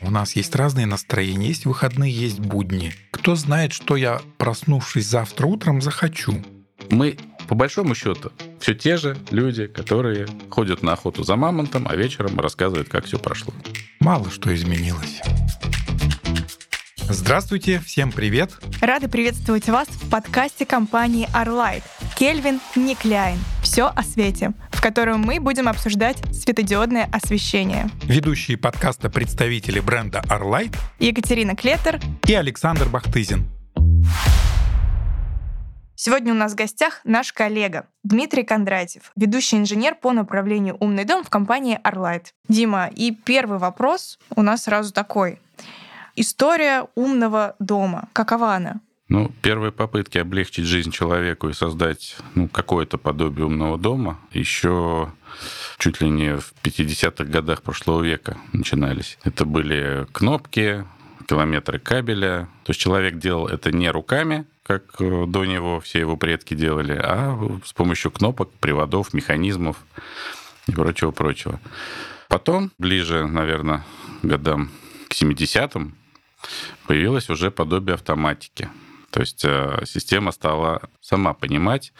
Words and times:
У 0.00 0.10
нас 0.10 0.36
есть 0.36 0.54
разные 0.54 0.86
настроения, 0.86 1.48
есть 1.48 1.66
выходные, 1.66 2.12
есть 2.12 2.38
будни. 2.38 2.92
Кто 3.10 3.34
знает, 3.34 3.72
что 3.72 3.96
я, 3.96 4.20
проснувшись 4.36 5.06
завтра 5.06 5.46
утром, 5.46 5.82
захочу. 5.82 6.44
Мы, 6.90 7.18
по 7.48 7.54
большому 7.54 7.94
счету, 7.94 8.30
все 8.60 8.74
те 8.74 8.96
же 8.96 9.16
люди, 9.30 9.66
которые 9.66 10.28
ходят 10.50 10.82
на 10.82 10.92
охоту 10.92 11.24
за 11.24 11.36
мамонтом, 11.36 11.86
а 11.88 11.96
вечером 11.96 12.38
рассказывают, 12.38 12.88
как 12.88 13.06
все 13.06 13.18
прошло. 13.18 13.52
Мало 13.98 14.30
что 14.30 14.54
изменилось. 14.54 15.20
Здравствуйте, 17.10 17.80
всем 17.80 18.12
привет. 18.12 18.52
Рады 18.80 19.08
приветствовать 19.08 19.68
вас 19.68 19.88
в 19.88 20.10
подкасте 20.10 20.66
компании 20.66 21.26
Arlight. 21.34 21.82
Кельвин 22.16 22.60
Никляйн. 22.76 23.38
Все 23.62 23.86
о 23.86 24.02
свете, 24.02 24.52
в 24.78 24.80
котором 24.80 25.22
мы 25.22 25.40
будем 25.40 25.66
обсуждать 25.66 26.18
светодиодное 26.32 27.08
освещение. 27.10 27.90
Ведущие 28.04 28.56
подкаста 28.56 29.10
представители 29.10 29.80
бренда 29.80 30.22
Arlight 30.30 30.76
Екатерина 31.00 31.56
Клетер 31.56 31.98
и 32.28 32.34
Александр 32.34 32.88
Бахтызин. 32.88 33.48
Сегодня 35.96 36.32
у 36.32 36.36
нас 36.36 36.52
в 36.52 36.54
гостях 36.54 37.00
наш 37.02 37.32
коллега 37.32 37.88
Дмитрий 38.04 38.44
Кондратьев, 38.44 39.10
ведущий 39.16 39.56
инженер 39.56 39.96
по 39.96 40.12
направлению 40.12 40.76
«Умный 40.78 41.04
дом» 41.04 41.24
в 41.24 41.28
компании 41.28 41.80
Arlight. 41.82 42.26
Дима, 42.48 42.86
и 42.86 43.10
первый 43.10 43.58
вопрос 43.58 44.20
у 44.36 44.42
нас 44.42 44.62
сразу 44.62 44.92
такой. 44.92 45.40
История 46.14 46.86
умного 46.94 47.56
дома. 47.58 48.08
Какова 48.12 48.54
она? 48.54 48.80
Ну, 49.08 49.32
первые 49.40 49.72
попытки 49.72 50.18
облегчить 50.18 50.66
жизнь 50.66 50.90
человеку 50.90 51.48
и 51.48 51.54
создать 51.54 52.16
ну, 52.34 52.46
какое-то 52.46 52.98
подобие 52.98 53.46
умного 53.46 53.78
дома 53.78 54.20
еще 54.32 55.10
чуть 55.78 56.02
ли 56.02 56.10
не 56.10 56.36
в 56.36 56.52
50-х 56.62 57.24
годах 57.24 57.62
прошлого 57.62 58.02
века 58.02 58.36
начинались. 58.52 59.18
Это 59.24 59.46
были 59.46 60.06
кнопки, 60.12 60.84
километры 61.26 61.78
кабеля. 61.78 62.48
То 62.64 62.70
есть 62.70 62.80
человек 62.80 63.16
делал 63.18 63.46
это 63.46 63.72
не 63.72 63.90
руками, 63.90 64.44
как 64.62 65.00
э, 65.00 65.24
до 65.26 65.46
него 65.46 65.80
все 65.80 66.00
его 66.00 66.16
предки 66.16 66.54
делали, 66.54 66.92
а 66.92 67.38
с 67.64 67.72
помощью 67.72 68.10
кнопок, 68.10 68.52
приводов, 68.60 69.14
механизмов 69.14 69.78
и 70.66 70.72
прочего-прочего. 70.72 71.60
Потом, 72.28 72.72
ближе, 72.78 73.26
наверное, 73.26 73.86
годам 74.22 74.70
к 75.08 75.14
70-м, 75.14 75.94
появилось 76.86 77.30
уже 77.30 77.50
подобие 77.50 77.94
автоматики. 77.94 78.68
То 79.10 79.20
есть 79.20 79.44
э, 79.44 79.82
система 79.86 80.32
стала 80.32 80.82
сама 81.00 81.32
понимать, 81.32 81.92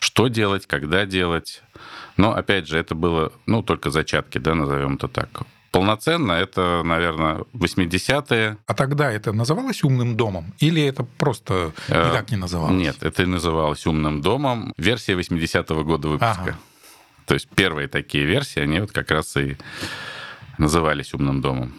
что 0.00 0.28
делать, 0.28 0.66
когда 0.66 1.06
делать. 1.06 1.62
Но, 2.16 2.34
опять 2.34 2.66
же, 2.66 2.78
это 2.78 2.94
было, 2.94 3.32
ну, 3.46 3.62
только 3.62 3.90
зачатки, 3.90 4.38
да, 4.38 4.54
назовем 4.54 4.94
это 4.94 5.08
так. 5.08 5.28
Полноценно 5.70 6.32
это, 6.32 6.82
наверное, 6.84 7.44
80-е. 7.52 8.56
А 8.66 8.74
тогда 8.74 9.12
это 9.12 9.32
называлось 9.32 9.84
умным 9.84 10.16
домом? 10.16 10.54
Или 10.58 10.82
это 10.82 11.04
просто 11.04 11.72
Э, 11.88 12.10
никак 12.10 12.30
не 12.30 12.36
называлось? 12.36 12.72
Нет, 12.72 13.02
это 13.02 13.22
и 13.22 13.26
называлось 13.26 13.86
умным 13.86 14.22
домом. 14.22 14.72
Версия 14.78 15.12
80-го 15.14 15.84
года 15.84 16.08
выпуска. 16.08 16.40
Ага. 16.40 16.58
То 17.26 17.34
есть 17.34 17.48
первые 17.48 17.88
такие 17.88 18.24
версии, 18.24 18.60
они 18.60 18.80
вот 18.80 18.92
как 18.92 19.10
раз 19.10 19.36
и 19.36 19.56
назывались 20.58 21.12
умным 21.12 21.40
домом. 21.42 21.74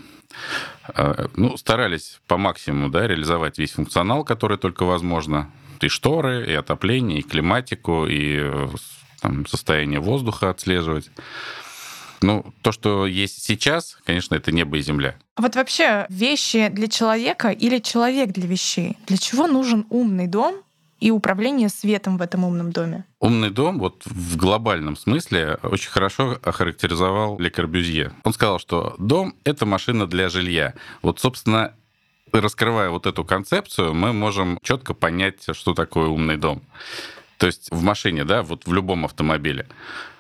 Э, 0.96 1.28
Ну, 1.36 1.58
старались 1.58 2.20
по 2.28 2.38
максимуму 2.38 2.90
да, 2.90 3.08
реализовать 3.08 3.58
весь 3.58 3.72
функционал, 3.72 4.24
который 4.24 4.58
только 4.58 4.84
возможно. 4.84 5.50
И 5.82 5.90
шторы, 5.90 6.46
и 6.48 6.54
отопление, 6.54 7.20
и 7.20 7.24
климатику, 7.24 8.08
и 8.08 8.38
э, 8.40 8.68
там, 9.22 9.46
состояние 9.46 10.00
воздуха 10.00 10.50
отслеживать. 10.50 11.12
Ну, 12.22 12.46
то, 12.64 12.72
что 12.72 13.06
есть 13.06 13.44
сейчас, 13.44 13.98
конечно, 14.06 14.34
это 14.36 14.52
небо 14.52 14.78
и 14.78 14.82
земля. 14.82 15.16
Вот 15.38 15.56
вообще 15.56 16.08
вещи 16.10 16.70
для 16.70 16.88
человека 16.88 17.50
или 17.50 17.78
человек 17.78 18.32
для 18.32 18.48
вещей? 18.48 18.98
Для 19.06 19.18
чего 19.18 19.46
нужен 19.46 19.86
умный 19.90 20.26
дом 20.26 20.56
и 21.00 21.12
управление 21.12 21.70
светом 21.70 22.18
в 22.18 22.22
этом 22.22 22.44
умном 22.44 22.72
доме? 22.72 23.06
Умный 23.20 23.50
дом 23.50 23.80
вот 23.80 24.04
в 24.06 24.38
глобальном 24.38 24.96
смысле 24.96 25.60
очень 25.64 25.90
хорошо 25.90 26.38
охарактеризовал 26.44 27.40
Ле 27.40 27.50
Корбюзье. 27.50 28.12
Он 28.24 28.34
сказал, 28.34 28.60
что 28.60 28.96
дом— 28.98 29.36
это 29.44 29.66
машина 29.66 30.08
для 30.08 30.30
жилья. 30.30 30.74
Вот, 31.02 31.20
собственно, 31.20 31.74
раскрывая 32.32 32.90
вот 32.90 33.06
эту 33.06 33.24
концепцию, 33.24 33.94
мы 33.94 34.14
можем 34.14 34.60
четко 34.64 34.94
понять, 34.94 35.44
что 35.54 35.74
такое 35.74 36.08
умный 36.08 36.38
дом. 36.38 36.62
То 37.38 37.48
есть 37.48 37.70
в 37.72 37.84
машине, 37.84 38.24
да, 38.26 38.42
вот 38.42 38.66
в 38.66 38.74
любом 38.74 39.06
автомобиле. 39.06 39.68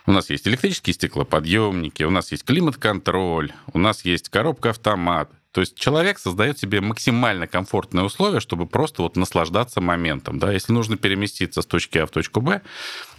У 0.05 0.11
нас 0.11 0.29
есть 0.29 0.47
электрические 0.47 0.93
стеклоподъемники, 0.93 2.03
у 2.03 2.09
нас 2.09 2.31
есть 2.31 2.45
климат-контроль, 2.45 3.51
у 3.73 3.79
нас 3.79 4.05
есть 4.05 4.29
коробка-автомат. 4.29 5.29
То 5.57 5.61
есть 5.61 5.75
человек 5.75 6.19
создает 6.19 6.59
себе 6.59 6.81
максимально 6.81 7.47
комфортные 7.47 8.05
условия, 8.05 8.39
чтобы 8.39 8.67
просто 8.67 9.01
вот 9.01 9.15
наслаждаться 9.15 9.81
моментом. 9.81 10.37
Да? 10.37 10.53
Если 10.53 10.71
нужно 10.71 10.97
переместиться 10.97 11.63
с 11.63 11.65
точки 11.65 11.97
А 11.97 12.05
в 12.05 12.11
точку 12.11 12.41
Б, 12.41 12.61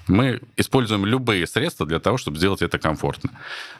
мы 0.06 0.40
используем 0.56 1.04
любые 1.04 1.48
средства 1.48 1.84
для 1.84 1.98
того, 1.98 2.16
чтобы 2.16 2.36
сделать 2.36 2.62
это 2.62 2.78
комфортно. 2.78 3.32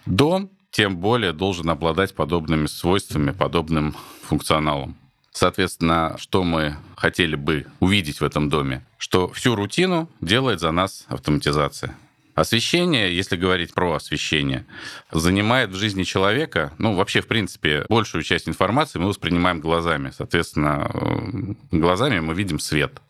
Дом, 0.06 0.50
тем 0.72 0.96
более, 0.96 1.32
должен 1.32 1.70
обладать 1.70 2.16
подобными 2.16 2.66
свойствами, 2.66 3.30
подобным 3.30 3.94
функционалом. 4.24 4.96
Соответственно, 5.30 6.16
что 6.18 6.42
мы 6.42 6.78
хотели 6.96 7.36
бы 7.36 7.64
увидеть 7.78 8.20
в 8.20 8.24
этом 8.24 8.48
доме? 8.48 8.84
Что 8.96 9.28
всю 9.28 9.54
рутину 9.54 10.10
делает 10.20 10.58
за 10.58 10.72
нас 10.72 11.04
автоматизация. 11.06 11.94
Освещение, 12.38 13.16
если 13.16 13.34
говорить 13.34 13.74
про 13.74 13.94
освещение, 13.94 14.64
занимает 15.10 15.70
в 15.70 15.74
жизни 15.74 16.04
человека, 16.04 16.72
ну, 16.78 16.94
вообще, 16.94 17.20
в 17.20 17.26
принципе, 17.26 17.84
большую 17.88 18.22
часть 18.22 18.48
информации 18.48 19.00
мы 19.00 19.08
воспринимаем 19.08 19.58
глазами. 19.58 20.12
Соответственно, 20.16 20.88
э, 20.92 21.54
глазами 21.72 22.20
мы 22.20 22.34
видим 22.34 22.60
свет. 22.60 23.02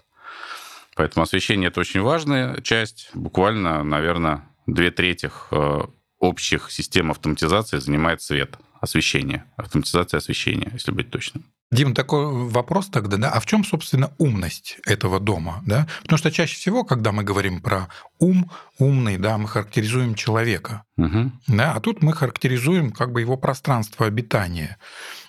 Поэтому 0.96 1.24
освещение– 1.24 1.68
это 1.68 1.80
очень 1.80 2.00
важная 2.00 2.62
часть. 2.62 3.10
Буквально, 3.12 3.84
наверное, 3.84 4.48
две 4.66 4.90
трети 4.90 5.30
э, 5.50 5.80
общих 6.18 6.70
систем 6.70 7.10
автоматизации 7.10 7.76
занимает 7.80 8.22
свет, 8.22 8.56
освещение, 8.80 9.44
автоматизация 9.56 10.18
освещения, 10.18 10.70
если 10.72 10.90
быть 10.90 11.10
точным. 11.10 11.44
Дим, 11.70 11.94
такой 11.94 12.48
вопрос 12.48 12.88
тогда, 12.88 13.18
да, 13.18 13.30
а 13.30 13.40
в 13.40 13.46
чем, 13.46 13.62
собственно, 13.62 14.10
умность 14.16 14.78
этого 14.86 15.20
дома, 15.20 15.62
да? 15.66 15.86
Потому 16.02 16.16
что 16.16 16.30
чаще 16.30 16.56
всего, 16.56 16.82
когда 16.82 17.12
мы 17.12 17.24
говорим 17.24 17.60
про 17.60 17.88
ум, 18.18 18.50
умный, 18.78 19.18
да, 19.18 19.36
мы 19.36 19.48
характеризуем 19.48 20.14
человека, 20.14 20.84
Мгм. 20.96 21.38
да, 21.46 21.74
а 21.74 21.80
тут 21.80 22.02
мы 22.02 22.14
характеризуем 22.14 22.90
как 22.90 23.12
бы 23.12 23.20
его 23.20 23.36
пространство 23.36 24.06
обитания. 24.06 24.78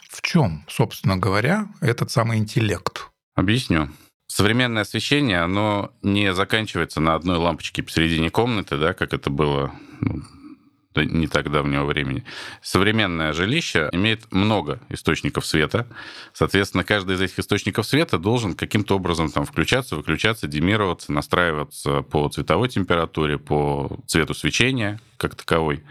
В 0.10 0.22
чем, 0.22 0.64
собственно 0.70 1.18
говоря, 1.18 1.68
этот 1.82 2.10
самый 2.10 2.38
интеллект? 2.38 3.10
Объясню. 3.36 3.90
Современное 4.28 4.84
освещение, 4.84 5.42
оно 5.42 5.92
не 6.04 6.34
заканчивается 6.34 7.02
на 7.02 7.16
одной 7.16 7.38
лампочке 7.38 7.84
посередине 7.84 8.30
комнаты, 8.30 8.78
да, 8.78 8.94
как 8.94 9.14
это 9.14 9.30
было 9.30 9.74
да, 10.96 11.06
не 11.06 11.28
так 11.28 11.52
давнего 11.52 11.86
времени. 11.86 12.24
Современное 12.62 13.34
жилище 13.34 13.90
имеет 13.92 14.32
много 14.32 14.80
источников 14.90 15.46
света. 15.46 15.88
Соответственно, 16.34 16.84
каждый 16.84 17.16
из 17.16 17.22
этих 17.22 17.40
источников 17.40 17.86
света 17.86 18.18
должен 18.18 18.56
каким-то 18.56 18.96
образом 18.96 19.32
там 19.32 19.46
включаться, 19.46 19.96
выключаться, 19.96 20.48
демироваться, 20.48 21.12
настраиваться 21.12 22.02
по 22.02 22.28
цветовой 22.30 22.70
температуре, 22.70 23.38
по 23.38 24.00
цвету 24.08 24.34
свечения 24.34 25.00
как 25.18 25.36
таковой. 25.36 25.84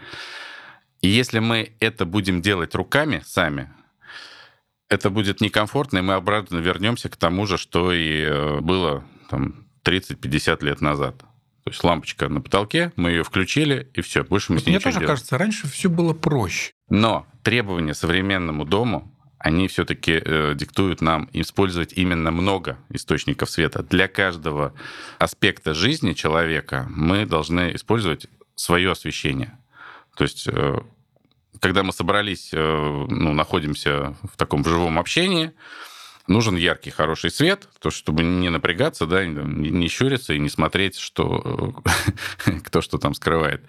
И 1.01 1.07
если 1.07 1.39
мы 1.39 1.73
это 1.79 2.05
будем 2.05 2.41
делать 2.41 2.75
руками 2.75 3.21
сами, 3.25 3.71
это 4.89 5.09
будет 5.09 5.39
некомфортно, 5.39 5.99
и 5.99 6.01
мы 6.01 6.15
обратно 6.15 6.57
вернемся 6.57 7.09
к 7.09 7.15
тому 7.15 7.45
же, 7.45 7.57
что 7.57 7.93
и 7.93 8.23
э, 8.23 8.59
было 8.59 9.05
там 9.29 9.65
30-50 9.85 10.65
лет 10.65 10.81
назад. 10.81 11.23
То 11.69 11.73
есть 11.73 11.83
лампочка 11.83 12.29
на 12.29 12.41
потолке, 12.41 12.91
мы 12.95 13.11
ее 13.11 13.23
включили, 13.23 13.91
и 13.93 14.01
все, 14.01 14.23
больше 14.23 14.51
мы 14.51 14.55
Вот 14.57 14.63
с 14.63 14.65
ней 14.65 14.71
мне 14.73 14.79
тоже 14.79 14.95
делаем. 14.95 15.07
кажется, 15.07 15.37
раньше 15.37 15.67
все 15.67 15.87
было 15.87 16.13
проще. 16.15 16.71
Но 16.89 17.27
требования 17.43 17.93
современному 17.93 18.65
дому, 18.65 19.15
они 19.37 19.67
все-таки 19.67 20.19
диктуют 20.55 21.01
нам 21.01 21.29
использовать 21.31 21.93
именно 21.93 22.31
много 22.31 22.79
источников 22.89 23.51
света. 23.51 23.83
Для 23.83 24.07
каждого 24.07 24.73
аспекта 25.19 25.75
жизни 25.75 26.13
человека 26.13 26.87
мы 26.89 27.27
должны 27.27 27.75
использовать 27.75 28.25
свое 28.55 28.89
освещение. 28.91 29.55
То 30.17 30.23
есть, 30.23 30.47
э, 30.47 30.79
когда 31.59 31.83
мы 31.83 31.93
собрались, 31.93 32.49
э, 32.51 33.05
ну, 33.09 33.33
находимся 33.33 34.15
в 34.23 34.37
таком 34.37 34.65
живом 34.65 34.97
общении, 34.97 35.51
нужен 36.29 36.55
яркий, 36.55 36.91
хороший 36.91 37.31
свет, 37.31 37.67
то, 37.79 37.89
чтобы 37.89 38.23
не 38.23 38.49
напрягаться, 38.49 39.05
да, 39.05 39.25
не, 39.25 39.87
щуриться 39.87 40.33
и 40.33 40.39
не 40.39 40.49
смотреть, 40.49 40.97
что, 40.97 41.83
кто 42.65 42.81
что 42.81 42.97
там 42.97 43.13
скрывает. 43.13 43.63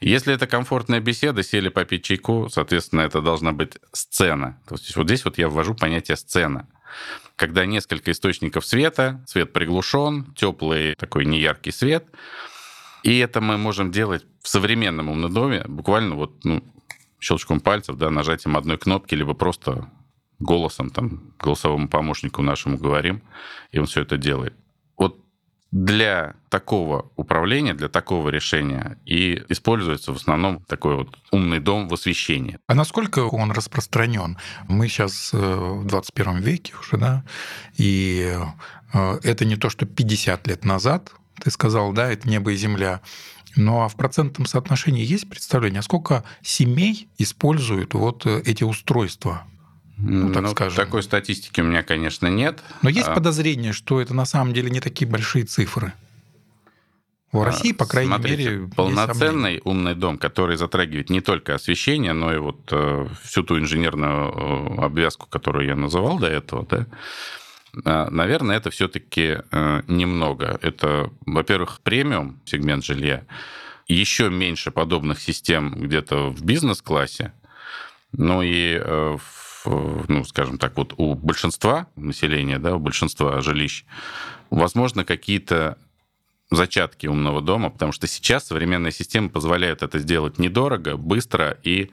Если 0.00 0.32
это 0.32 0.46
комфортная 0.46 1.00
беседа, 1.00 1.42
сели 1.42 1.68
попить 1.68 2.04
чайку, 2.04 2.48
соответственно, 2.50 3.02
это 3.02 3.20
должна 3.20 3.52
быть 3.52 3.76
сцена. 3.92 4.58
То 4.66 4.76
есть 4.76 4.96
вот 4.96 5.06
здесь 5.06 5.24
вот 5.26 5.36
я 5.36 5.48
ввожу 5.48 5.74
понятие 5.74 6.16
сцена. 6.16 6.66
Когда 7.36 7.66
несколько 7.66 8.10
источников 8.10 8.64
света, 8.64 9.22
свет 9.26 9.52
приглушен, 9.52 10.32
теплый 10.34 10.94
такой 10.94 11.26
неяркий 11.26 11.72
свет, 11.72 12.06
и 13.02 13.18
это 13.18 13.40
мы 13.40 13.58
можем 13.58 13.90
делать 13.90 14.24
в 14.42 14.48
современном 14.48 15.08
умном 15.10 15.32
доме 15.32 15.64
буквально 15.66 16.14
вот 16.14 16.44
ну, 16.44 16.64
щелчком 17.18 17.60
пальцев, 17.60 17.96
да, 17.96 18.10
нажатием 18.10 18.56
одной 18.56 18.78
кнопки, 18.78 19.14
либо 19.14 19.34
просто 19.34 19.90
голосом, 20.40 20.90
там, 20.90 21.34
голосовому 21.38 21.88
помощнику 21.88 22.42
нашему 22.42 22.78
говорим, 22.78 23.22
и 23.70 23.78
он 23.78 23.86
все 23.86 24.02
это 24.02 24.16
делает. 24.16 24.54
Вот 24.96 25.20
для 25.70 26.34
такого 26.48 27.10
управления, 27.16 27.74
для 27.74 27.88
такого 27.88 28.28
решения 28.30 28.98
и 29.04 29.42
используется 29.48 30.12
в 30.12 30.16
основном 30.16 30.60
такой 30.64 30.96
вот 30.96 31.16
умный 31.30 31.60
дом 31.60 31.88
в 31.88 31.94
освещении. 31.94 32.58
А 32.66 32.74
насколько 32.74 33.20
он 33.20 33.52
распространен? 33.52 34.36
Мы 34.66 34.88
сейчас 34.88 35.30
э, 35.32 35.36
в 35.36 35.86
21 35.86 36.38
веке 36.38 36.72
уже, 36.80 36.96
да, 36.96 37.24
и 37.76 38.36
э, 38.92 39.18
это 39.22 39.44
не 39.44 39.56
то, 39.56 39.70
что 39.70 39.86
50 39.86 40.48
лет 40.48 40.64
назад, 40.64 41.12
ты 41.40 41.50
сказал, 41.50 41.92
да, 41.92 42.10
это 42.10 42.28
небо 42.28 42.52
и 42.52 42.56
земля, 42.56 43.00
ну 43.56 43.80
а 43.80 43.88
в 43.88 43.96
процентном 43.96 44.46
соотношении 44.46 45.04
есть 45.04 45.28
представление, 45.28 45.80
а 45.80 45.82
сколько 45.82 46.24
семей 46.42 47.08
используют 47.18 47.94
вот 47.94 48.26
э, 48.26 48.42
эти 48.44 48.64
устройства? 48.64 49.46
Ну, 50.02 50.32
так 50.32 50.42
ну, 50.42 50.50
скажем. 50.50 50.76
Такой 50.76 51.02
статистики 51.02 51.60
у 51.60 51.64
меня, 51.64 51.82
конечно, 51.82 52.26
нет. 52.26 52.62
Но 52.82 52.88
есть 52.88 53.08
а... 53.08 53.14
подозрение, 53.14 53.72
что 53.72 54.00
это 54.00 54.14
на 54.14 54.24
самом 54.24 54.54
деле 54.54 54.70
не 54.70 54.80
такие 54.80 55.08
большие 55.08 55.44
цифры. 55.44 55.92
В 57.32 57.40
а, 57.40 57.44
России, 57.44 57.72
по 57.72 57.86
крайней 57.86 58.12
Смотрите, 58.12 58.50
мере, 58.50 58.70
полноценный 58.74 59.60
умный 59.64 59.94
дом, 59.94 60.18
который 60.18 60.56
затрагивает 60.56 61.10
не 61.10 61.20
только 61.20 61.54
освещение, 61.54 62.12
но 62.12 62.34
и 62.34 62.38
вот 62.38 62.60
э, 62.72 63.06
всю 63.22 63.44
ту 63.44 63.58
инженерную 63.58 64.32
э, 64.32 64.84
обвязку, 64.84 65.28
которую 65.28 65.66
я 65.66 65.76
называл 65.76 66.18
до 66.18 66.26
этого, 66.26 66.66
да, 66.68 66.86
э, 67.84 68.10
наверное, 68.10 68.56
это 68.56 68.70
все-таки 68.70 69.38
э, 69.48 69.82
немного. 69.86 70.58
Это, 70.60 71.10
во-первых, 71.24 71.80
премиум 71.82 72.40
сегмент 72.46 72.84
жилья, 72.84 73.24
еще 73.86 74.28
меньше 74.28 74.72
подобных 74.72 75.20
систем 75.20 75.72
где-то 75.72 76.30
в 76.30 76.42
бизнес-классе, 76.42 77.32
ну 78.12 78.42
и 78.42 78.74
э, 78.74 79.16
в 79.16 79.39
ну, 79.64 80.24
скажем 80.24 80.58
так, 80.58 80.76
вот 80.76 80.94
у 80.96 81.14
большинства 81.14 81.86
населения, 81.96 82.58
да, 82.58 82.76
у 82.76 82.78
большинства 82.78 83.40
жилищ, 83.40 83.84
возможно, 84.50 85.04
какие-то 85.04 85.78
зачатки 86.50 87.06
умного 87.06 87.40
дома, 87.40 87.70
потому 87.70 87.92
что 87.92 88.06
сейчас 88.06 88.46
современная 88.46 88.90
система 88.90 89.28
позволяет 89.28 89.82
это 89.82 89.98
сделать 89.98 90.38
недорого, 90.38 90.96
быстро 90.96 91.58
и 91.62 91.90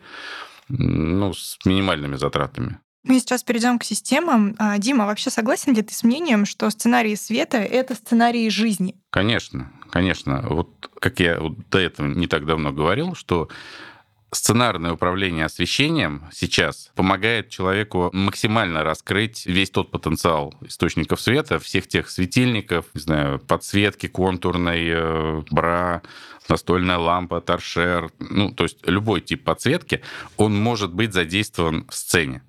ну, 0.69 1.33
с 1.33 1.59
минимальными 1.65 2.15
затратами. 2.15 2.79
Мы 3.03 3.19
сейчас 3.19 3.43
перейдем 3.43 3.79
к 3.79 3.85
системам. 3.85 4.55
А, 4.57 4.77
Дима, 4.77 5.05
вообще 5.05 5.29
согласен 5.29 5.73
ли 5.73 5.81
ты 5.81 5.93
с 5.93 6.03
мнением, 6.03 6.45
что 6.45 6.69
сценарии 6.69 7.15
света— 7.15 7.57
это 7.59 7.95
сценарии 7.95 8.49
жизни? 8.49 8.95
Конечно, 9.11 9.71
конечно. 9.91 10.45
Вот 10.49 10.89
как 10.99 11.19
я 11.21 11.39
вот 11.39 11.69
до 11.69 11.79
этого 11.79 12.07
не 12.07 12.27
так 12.27 12.45
давно 12.45 12.73
говорил, 12.73 13.15
что 13.15 13.47
Сценарное 14.33 14.91
управление 14.91 15.45
освещением 15.45 16.25
сейчас 16.33 16.91
помогает 16.95 17.47
человеку 17.49 18.09
максимально 18.11 18.83
раскрыть 18.83 19.45
весь 19.45 19.69
тот 19.69 19.89
потенциал 19.89 20.53
источников 20.61 21.21
света, 21.21 21.59
всех 21.59 21.87
тех 21.87 22.09
светильников, 22.09 22.87
не 22.93 22.99
знаю, 22.99 23.39
подсветки 23.39 24.07
контурной, 24.07 24.85
э, 24.89 25.43
бра, 25.49 26.01
настольная 26.49 26.97
лампа, 26.97 27.39
торшер, 27.39 28.11
ну, 28.19 28.51
то 28.51 28.63
есть 28.63 28.85
любой 28.85 29.21
тип 29.21 29.45
подсветки, 29.45 30.01
он 30.35 30.53
может 30.55 30.93
быть 30.93 31.13
задействован 31.13 31.87
в 31.89 31.95
сцене. 31.95 32.43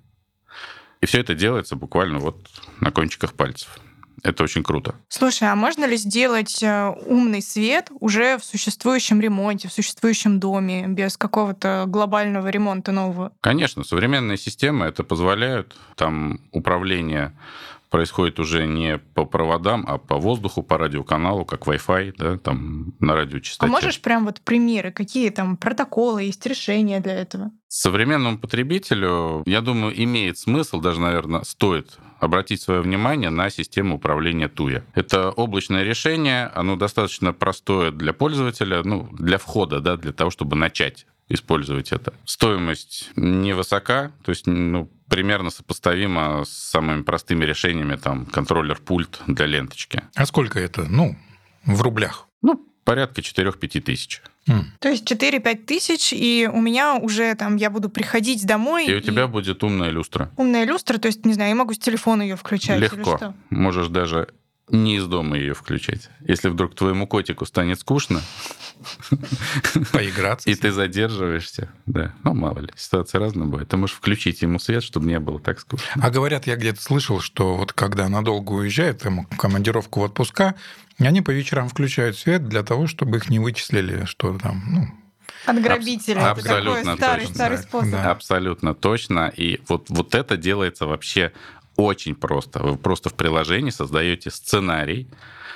И 0.99 1.05
все 1.05 1.21
это 1.21 1.33
делается 1.33 1.77
буквально 1.77 2.19
вот 2.19 2.45
на 2.81 2.91
кончиках 2.91 3.35
пальцев. 3.35 3.79
Это 4.23 4.43
очень 4.43 4.63
круто. 4.63 4.95
Слушай, 5.07 5.49
а 5.49 5.55
можно 5.55 5.85
ли 5.85 5.97
сделать 5.97 6.61
э, 6.63 6.89
умный 7.05 7.41
свет 7.41 7.91
уже 7.99 8.37
в 8.37 8.43
существующем 8.43 9.21
ремонте, 9.21 9.67
в 9.67 9.73
существующем 9.73 10.39
доме, 10.39 10.85
без 10.87 11.17
какого-то 11.17 11.85
глобального 11.87 12.47
ремонта 12.47 12.91
нового? 12.91 13.31
Конечно, 13.41 13.83
современные 13.83 14.37
системы 14.37 14.85
это 14.85 15.03
позволяют. 15.03 15.75
Там 15.95 16.39
управление 16.51 17.33
происходит 17.89 18.39
уже 18.39 18.67
не 18.67 18.97
по 18.97 19.25
проводам, 19.25 19.85
а 19.87 19.97
по 19.97 20.17
воздуху, 20.17 20.63
по 20.63 20.77
радиоканалу, 20.77 21.45
как 21.45 21.67
Wi-Fi, 21.67 22.13
да, 22.17 22.37
там 22.37 22.93
на 22.99 23.15
радиочастоте. 23.15 23.69
А 23.69 23.71
можешь 23.71 23.99
прям 23.99 24.25
вот 24.25 24.41
примеры, 24.41 24.91
какие 24.91 25.29
там 25.29 25.57
протоколы, 25.57 26.23
есть 26.23 26.45
решения 26.45 26.99
для 26.99 27.15
этого? 27.15 27.51
Современному 27.67 28.37
потребителю, 28.37 29.43
я 29.45 29.61
думаю, 29.61 30.01
имеет 30.03 30.37
смысл, 30.37 30.79
даже, 30.79 30.99
наверное, 30.99 31.43
стоит 31.43 31.97
обратить 32.19 32.61
свое 32.61 32.81
внимание 32.81 33.29
на 33.29 33.49
систему 33.49 33.95
управления 33.95 34.47
Туя. 34.47 34.83
Это 34.93 35.31
облачное 35.31 35.83
решение, 35.83 36.47
оно 36.55 36.75
достаточно 36.75 37.33
простое 37.33 37.91
для 37.91 38.13
пользователя, 38.13 38.83
ну, 38.83 39.09
для 39.13 39.37
входа, 39.37 39.79
да, 39.79 39.97
для 39.97 40.11
того, 40.11 40.29
чтобы 40.29 40.55
начать 40.55 41.05
использовать 41.29 41.91
это. 41.91 42.13
Стоимость 42.25 43.11
невысока, 43.15 44.11
то 44.23 44.31
есть 44.31 44.47
ну, 44.47 44.91
примерно 45.07 45.51
сопоставима 45.51 46.43
с 46.43 46.49
самыми 46.49 47.03
простыми 47.03 47.45
решениями, 47.45 47.95
там, 47.95 48.25
контроллер-пульт 48.25 49.21
для 49.27 49.45
ленточки. 49.45 50.03
А 50.15 50.25
сколько 50.25 50.59
это, 50.59 50.85
ну, 50.89 51.15
в 51.65 51.81
рублях? 51.81 52.27
Ну, 52.41 52.65
порядка 52.83 53.21
4-5 53.21 53.81
тысяч. 53.81 54.21
Mm. 54.47 54.63
То 54.79 54.89
есть 54.89 55.09
4-5 55.09 55.65
тысяч, 55.65 56.11
и 56.13 56.49
у 56.51 56.59
меня 56.59 56.95
уже 56.95 57.35
там, 57.35 57.55
я 57.55 57.69
буду 57.69 57.89
приходить 57.89 58.45
домой. 58.45 58.87
И 58.87 58.95
у 58.95 58.99
тебя 58.99 59.27
будет 59.27 59.63
умная 59.63 59.89
люстра. 59.89 60.31
Умная 60.37 60.65
люстра, 60.65 60.97
то 60.97 61.07
есть, 61.07 61.25
не 61.25 61.33
знаю, 61.33 61.49
я 61.49 61.55
могу 61.55 61.73
с 61.73 61.79
телефона 61.79 62.23
ее 62.23 62.35
включать. 62.35 62.79
Легко. 62.79 63.33
Можешь 63.49 63.87
даже 63.87 64.29
не 64.71 64.97
из 64.97 65.05
дома 65.05 65.37
ее 65.37 65.53
включать. 65.53 66.09
Если 66.21 66.49
вдруг 66.49 66.75
твоему 66.75 67.07
котику 67.07 67.45
станет 67.45 67.79
скучно, 67.79 68.21
поиграться. 69.91 70.49
И 70.49 70.55
ты 70.55 70.71
задерживаешься, 70.71 71.71
да. 71.85 72.13
Ну, 72.23 72.33
мало 72.33 72.59
ли, 72.59 72.69
ситуация 72.75 73.19
разная 73.19 73.47
бывает. 73.47 73.69
Ты 73.69 73.77
можешь 73.77 73.95
включить 73.95 74.41
ему 74.41 74.59
свет, 74.59 74.83
чтобы 74.83 75.07
не 75.07 75.19
было 75.19 75.39
так 75.39 75.59
скучно. 75.59 75.87
А 76.01 76.09
говорят, 76.09 76.47
я 76.47 76.55
где-то 76.55 76.81
слышал, 76.81 77.19
что 77.19 77.57
вот 77.57 77.73
когда 77.73 78.07
надолго 78.07 78.53
уезжают, 78.53 79.01
там, 79.01 79.25
командировку 79.25 80.01
в 80.01 80.03
отпуска, 80.03 80.55
они 80.97 81.21
по 81.21 81.31
вечерам 81.31 81.69
включают 81.69 82.17
свет 82.17 82.47
для 82.47 82.63
того, 82.63 82.87
чтобы 82.87 83.17
их 83.17 83.29
не 83.29 83.39
вычислили, 83.39 84.05
что 84.05 84.37
там, 84.37 84.63
ну, 84.67 84.87
от 85.45 85.61
грабителя. 85.61 86.31
Абсолютно 86.31 86.91
это 86.91 86.97
такой 86.97 86.97
старый, 86.97 87.21
точно. 87.21 87.35
старый 87.35 87.57
способ. 87.57 87.91
Да. 87.91 88.11
Абсолютно 88.11 88.75
точно. 88.75 89.31
И 89.35 89.61
вот, 89.67 89.89
вот 89.89 90.15
это 90.15 90.37
делается 90.37 90.85
вообще 90.85 91.31
очень 91.79 92.15
просто. 92.15 92.59
Вы 92.59 92.77
просто 92.77 93.09
в 93.09 93.13
приложении 93.13 93.71
создаете 93.71 94.31
сценарий, 94.31 95.07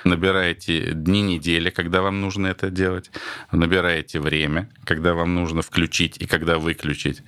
набираете 0.04 0.92
дни 0.92 1.22
недели, 1.22 1.70
когда 1.70 2.02
вам 2.02 2.20
нужно 2.20 2.48
это 2.48 2.70
делать, 2.70 3.10
набираете 3.52 4.20
время, 4.20 4.68
когда 4.84 5.14
вам 5.14 5.34
нужно 5.34 5.62
включить 5.62 6.16
и 6.18 6.26
когда 6.26 6.58
выключить, 6.58 7.22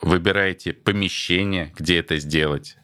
выбираете 0.00 0.72
помещение, 0.72 1.72
где 1.76 1.98
это 1.98 2.18
сделать. 2.18 2.76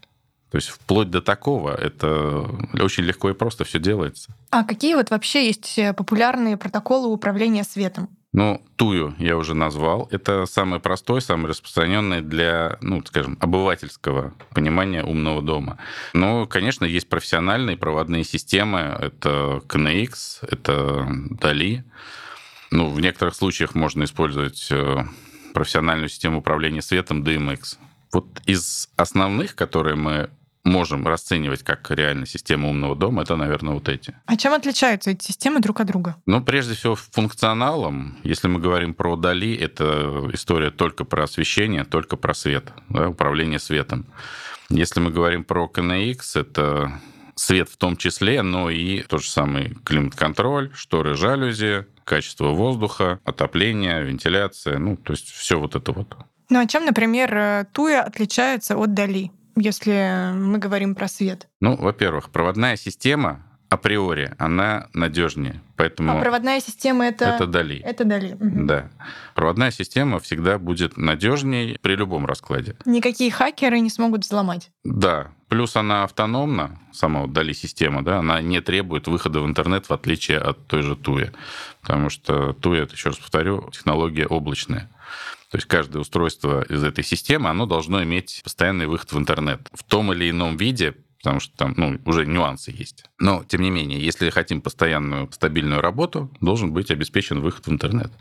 То 0.51 0.57
есть 0.57 0.69
вплоть 0.69 1.11
до 1.11 1.23
такого 1.23 1.75
это 1.75 2.41
очень 2.81 3.05
легко 3.05 3.31
и 3.31 3.35
просто 3.35 3.65
все 3.65 3.79
делается. 3.79 4.35
А 4.51 4.65
какие 4.65 4.95
вот 4.95 5.11
вообще 5.11 5.47
есть 5.47 5.79
популярные 5.97 6.57
протоколы 6.57 7.09
управления 7.09 7.65
светом? 7.65 8.09
Ну, 8.33 8.63
тую 8.77 9.15
я 9.19 9.37
уже 9.37 9.55
назвал. 9.55 10.07
Это 10.13 10.47
самый 10.47 10.79
простой, 10.79 11.21
самый 11.21 11.49
распространенный 11.49 12.21
для, 12.21 12.79
ну, 12.81 13.03
скажем, 13.05 13.37
обывательского 13.41 14.35
понимания 14.55 15.03
умного 15.03 15.43
дома. 15.43 15.79
Но, 16.13 16.47
конечно, 16.47 16.85
есть 16.85 17.09
профессиональные 17.09 17.77
проводные 17.77 18.23
системы. 18.23 18.79
Это 19.01 19.63
KNX, 19.67 20.47
это 20.49 21.09
DALI. 21.41 21.83
Ну, 22.71 22.89
в 22.91 23.01
некоторых 23.01 23.35
случаях 23.35 23.75
можно 23.75 24.05
использовать 24.05 24.69
э, 24.71 25.05
профессиональную 25.53 26.09
систему 26.09 26.39
управления 26.39 26.83
светом 26.83 27.25
DMX. 27.25 27.79
Вот 28.13 28.27
из 28.47 28.89
основных, 28.95 29.57
которые 29.57 29.97
мы 29.97 30.31
можем 30.65 31.07
расценивать 31.07 31.63
как 31.63 31.91
реально 31.91 32.27
систему 32.27 32.71
умного 32.71 32.95
дома, 32.95 33.23
это, 33.23 33.37
наверное, 33.37 33.75
вот 33.75 33.89
эти. 33.89 34.15
А 34.27 34.37
чем 34.37 34.53
отличаются 34.53 35.11
эти 35.11 35.25
системы 35.25 35.61
друг 35.61 35.81
от 35.81 35.87
друга? 35.87 36.17
Ну, 36.27 36.43
прежде 36.43 36.75
всего, 36.75 36.95
функционалом. 36.95 38.19
Если 38.25 38.49
мы 38.49 38.61
говорим 38.61 38.95
про 38.95 39.17
Дали, 39.17 39.55
это 39.57 40.29
история 40.33 40.71
только 40.71 41.05
про 41.05 41.25
освещение, 41.25 41.85
только 41.85 42.17
про 42.17 42.35
свет, 42.35 42.73
да, 42.89 43.09
управление 43.09 43.59
светом. 43.59 44.07
Если 44.69 45.01
мы 45.01 45.11
говорим 45.11 45.45
про 45.45 45.71
KNX, 45.73 46.19
это 46.35 47.01
свет 47.35 47.69
в 47.69 47.77
том 47.77 47.97
числе, 47.97 48.43
но 48.43 48.71
и 48.71 49.03
тот 49.03 49.23
же 49.23 49.31
самый 49.31 49.75
климат-контроль, 49.85 50.71
шторы, 50.75 51.15
жалюзи, 51.15 51.87
качество 52.05 52.49
воздуха, 52.49 53.19
отопление, 53.25 54.05
вентиляция, 54.05 54.79
ну, 54.79 54.97
то 54.97 55.13
есть 55.13 55.29
все 55.31 55.59
вот 55.59 55.75
это 55.75 55.93
вот. 55.93 56.17
Ну, 56.51 56.61
а 56.61 56.67
чем, 56.67 56.85
например, 56.85 57.35
э, 57.35 57.67
Туя 57.73 58.03
отличается 58.03 58.77
от 58.77 58.95
Дали? 58.95 59.31
Если 59.57 60.33
мы 60.35 60.59
говорим 60.59 60.95
про 60.95 61.09
свет? 61.09 61.49
Ну, 61.61 61.77
во-первых, 61.77 62.31
проводная 62.31 62.77
система 62.77 63.45
априори, 63.71 64.35
она 64.37 64.89
надежнее. 64.93 65.63
Поэтому 65.77 66.19
а 66.19 66.21
проводная 66.21 66.61
система 66.61 67.07
это... 67.07 67.27
Это 67.27 67.47
Дали. 67.47 67.79
Это 67.79 68.05
Дали. 68.05 68.33
Угу. 68.35 68.67
Да. 68.67 68.91
Проводная 69.35 69.71
система 69.71 70.19
всегда 70.19 70.59
будет 70.59 70.97
надежнее 70.97 71.79
при 71.81 71.95
любом 71.95 72.27
раскладе. 72.27 72.77
Никакие 72.85 73.31
хакеры 73.31 73.79
не 73.79 73.89
смогут 73.89 74.25
взломать. 74.25 74.71
Да. 74.85 75.29
Плюс 75.49 75.77
она 75.77 76.05
автономна, 76.05 76.79
сама 76.93 77.23
вот 77.23 77.33
Дали 77.33 77.53
система, 77.53 78.05
да, 78.05 78.19
она 78.19 78.41
не 78.41 78.61
требует 78.61 79.07
выхода 79.07 79.41
в 79.41 79.47
интернет, 79.47 79.89
в 79.89 79.93
отличие 79.93 80.39
от 80.39 80.67
той 80.67 80.83
же 80.83 80.97
Туя. 80.97 81.33
Потому 81.81 82.11
что 82.11 82.53
Туя, 82.53 82.87
еще 82.91 83.11
раз 83.11 83.19
повторю, 83.19 83.71
технология 83.73 84.27
облачная. 84.27 84.91
То 85.51 85.57
есть 85.57 85.67
каждое 85.67 85.99
устройство 85.99 86.63
из 86.63 86.85
этой 86.85 87.03
системы, 87.03 87.51
оно 87.51 87.67
должно 87.67 88.03
иметь 88.05 88.41
постоянный 88.45 88.87
выход 88.87 89.13
в 89.13 89.19
интернет 89.19 89.61
в 89.73 89.83
том 89.83 90.13
или 90.13 90.31
ином 90.31 90.57
виде, 90.57 90.95
потому 91.19 91.41
что 91.41 91.57
там 91.57 91.75
ну, 91.77 92.01
уже 92.05 92.25
нюансы 92.25 92.71
есть. 92.71 93.05
Но, 93.19 93.45
тем 93.45 93.63
не 93.63 93.71
менее, 93.71 94.01
если 94.01 94.31
хотим 94.31 94.63
постоянную 94.63 95.31
стабильную 95.33 95.81
работу, 95.81 96.31
должен 96.41 96.73
быть 96.73 96.93
обеспечен 96.93 97.41
выход 97.41 97.67
в 97.67 97.73
интернет. 97.73 98.13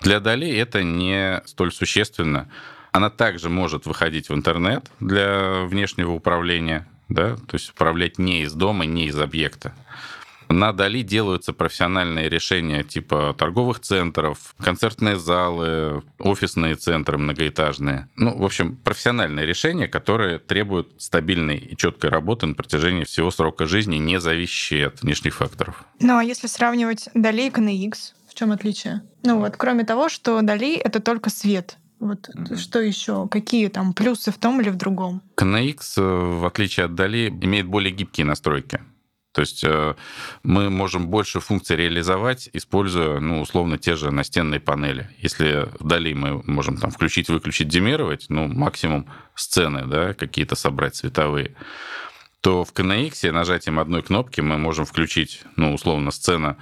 Для 0.00 0.20
Дали 0.20 0.48
это 0.48 0.84
не 0.84 1.42
столь 1.46 1.72
существенно. 1.72 2.48
Она 2.92 3.10
также 3.10 3.48
может 3.50 3.86
выходить 3.86 4.28
в 4.28 4.34
интернет 4.34 4.88
для 5.00 5.64
внешнего 5.64 6.12
управления, 6.12 6.86
да, 7.08 7.36
то 7.36 7.54
есть 7.54 7.70
управлять 7.70 8.18
не 8.18 8.42
из 8.42 8.52
дома, 8.52 8.84
не 8.84 9.06
из 9.06 9.18
объекта. 9.18 9.74
На 10.48 10.72
Дали 10.72 11.02
делаются 11.02 11.52
профессиональные 11.52 12.28
решения 12.28 12.82
типа 12.82 13.34
торговых 13.38 13.80
центров, 13.80 14.54
концертные 14.58 15.18
залы, 15.18 16.02
офисные 16.18 16.74
центры 16.74 17.18
многоэтажные. 17.18 18.08
Ну, 18.16 18.36
в 18.36 18.44
общем, 18.44 18.76
профессиональные 18.76 19.46
решения, 19.46 19.88
которые 19.88 20.38
требуют 20.38 20.92
стабильной 20.98 21.56
и 21.56 21.76
четкой 21.76 22.10
работы 22.10 22.46
на 22.46 22.54
протяжении 22.54 23.04
всего 23.04 23.30
срока 23.30 23.66
жизни, 23.66 23.96
не 23.96 24.20
зависящие 24.20 24.88
от 24.88 25.02
внешних 25.02 25.34
факторов. 25.34 25.84
Ну, 26.00 26.18
а 26.18 26.24
если 26.24 26.46
сравнивать 26.46 27.08
Дали 27.14 27.42
и 27.42 27.50
KNX, 27.50 28.12
в 28.28 28.34
чем 28.34 28.52
отличие? 28.52 29.02
Ну 29.22 29.38
вот, 29.38 29.56
кроме 29.56 29.84
того, 29.84 30.08
что 30.08 30.40
Дали— 30.42 30.74
это 30.76 31.00
только 31.00 31.30
свет, 31.30 31.78
вот 32.00 32.28
mm-hmm. 32.28 32.56
что 32.56 32.80
еще? 32.80 33.28
Какие 33.28 33.68
там 33.68 33.94
плюсы 33.94 34.30
в 34.30 34.36
том 34.36 34.60
или 34.60 34.68
в 34.68 34.76
другом? 34.76 35.22
KNX, 35.36 35.78
э, 35.96 36.02
в 36.02 36.44
отличие 36.44 36.86
от 36.86 36.94
Дали, 36.94 37.28
имеет 37.28 37.66
более 37.66 37.92
гибкие 37.92 38.26
настройки. 38.26 38.80
То 39.34 39.40
есть 39.40 39.64
э, 39.64 39.96
мы 40.44 40.70
можем 40.70 41.08
больше 41.08 41.40
функций 41.40 41.76
реализовать, 41.76 42.48
используя, 42.52 43.18
ну, 43.18 43.40
условно, 43.40 43.78
те 43.78 43.96
же 43.96 44.12
настенные 44.12 44.60
панели. 44.60 45.10
Если 45.18 45.68
вдали 45.80 46.14
мы 46.14 46.40
можем 46.44 46.76
там 46.76 46.92
включить, 46.92 47.28
выключить, 47.28 47.66
демировать, 47.66 48.26
ну, 48.28 48.46
максимум 48.46 49.10
сцены, 49.34 49.86
да, 49.86 50.14
какие-то 50.14 50.54
собрать 50.54 50.94
цветовые, 50.94 51.56
то 52.42 52.64
в 52.64 52.72
KNX 52.72 53.32
нажатием 53.32 53.80
одной 53.80 54.04
кнопки 54.04 54.40
мы 54.40 54.56
можем 54.56 54.84
включить, 54.84 55.42
ну, 55.56 55.74
условно, 55.74 56.12
сцена 56.12 56.56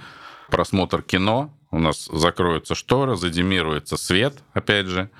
просмотр 0.49 1.03
кино, 1.03 1.55
у 1.69 1.77
нас 1.77 2.09
закроются 2.11 2.73
шторы, 2.73 3.15
задемируется 3.17 3.97
свет, 3.97 4.41
опять 4.53 4.87
же, 4.87 5.11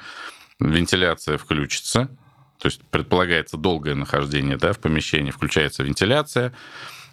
вентиляция 0.60 1.38
включится, 1.38 2.10
то 2.58 2.68
есть 2.68 2.82
предполагается 2.90 3.58
долгое 3.58 3.94
нахождение 3.94 4.58
да, 4.58 4.74
в 4.74 4.80
помещении, 4.80 5.30
включается 5.30 5.84
вентиляция, 5.84 6.52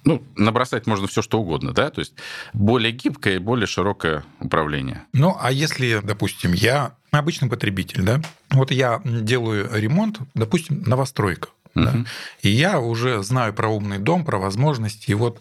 ну, 0.05 0.23
набросать 0.37 0.87
можно 0.87 1.07
все, 1.07 1.23
что 1.23 1.41
угодно, 1.41 1.73
да, 1.73 1.91
то 1.91 2.01
есть 2.01 2.15
более 2.53 2.93
гибкое 2.93 3.37
и 3.37 3.39
более 3.39 3.67
широкое 3.67 4.25
управление. 4.39 5.05
Ну, 5.13 5.37
а 5.41 5.53
если, 5.53 6.01
допустим, 6.03 6.53
я 6.53 6.95
обычный 7.11 7.49
потребитель, 7.49 8.03
да, 8.03 8.21
вот 8.51 8.71
я 8.71 9.01
делаю 9.05 9.69
ремонт, 9.73 10.19
допустим, 10.35 10.83
новостройка, 10.83 11.49
угу. 11.75 11.85
да, 11.85 12.05
и 12.43 12.51
я 12.51 12.81
уже 12.81 13.23
знаю 13.23 13.53
про 13.55 13.69
умный 13.69 13.99
дом, 13.99 14.25
про 14.25 14.39
возможности, 14.39 15.11
и 15.11 15.15
вот 15.15 15.41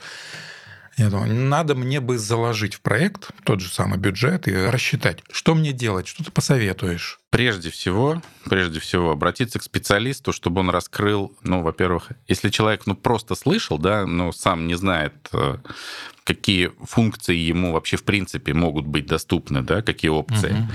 я 0.98 1.10
думаю, 1.10 1.34
надо 1.34 1.76
мне 1.76 2.02
бы 2.02 2.18
заложить 2.18 2.76
в 2.76 2.82
проект 2.82 3.30
тот 3.46 3.62
же 3.62 3.70
самый 3.70 3.98
бюджет 3.98 4.50
и 4.50 4.54
рассчитать, 4.54 5.24
что 5.32 5.56
мне 5.56 5.72
делать, 5.72 6.08
что 6.08 6.26
ты 6.26 6.32
посоветуешь. 6.32 7.19
Прежде 7.30 7.70
всего, 7.70 8.22
прежде 8.46 8.80
всего, 8.80 9.12
обратиться 9.12 9.60
к 9.60 9.64
специалисту, 9.64 10.34
чтобы 10.34 10.62
он 10.62 10.72
раскрыл, 10.72 11.32
ну, 11.44 11.62
во-первых, 11.62 12.10
если 12.28 12.50
человек, 12.50 12.88
ну, 12.88 12.96
просто 12.96 13.36
слышал, 13.36 13.78
да, 13.78 14.08
но 14.08 14.32
сам 14.32 14.66
не 14.66 14.74
знает, 14.74 15.14
э, 15.34 15.58
какие 16.30 16.72
функции 16.84 17.36
ему 17.36 17.74
вообще 17.74 17.98
в 17.98 18.04
принципе 18.04 18.54
могут 18.54 18.86
быть 18.86 19.08
доступны, 19.08 19.64
да, 19.64 19.82
какие 19.82 20.12
опции. 20.12 20.52
Угу. 20.52 20.70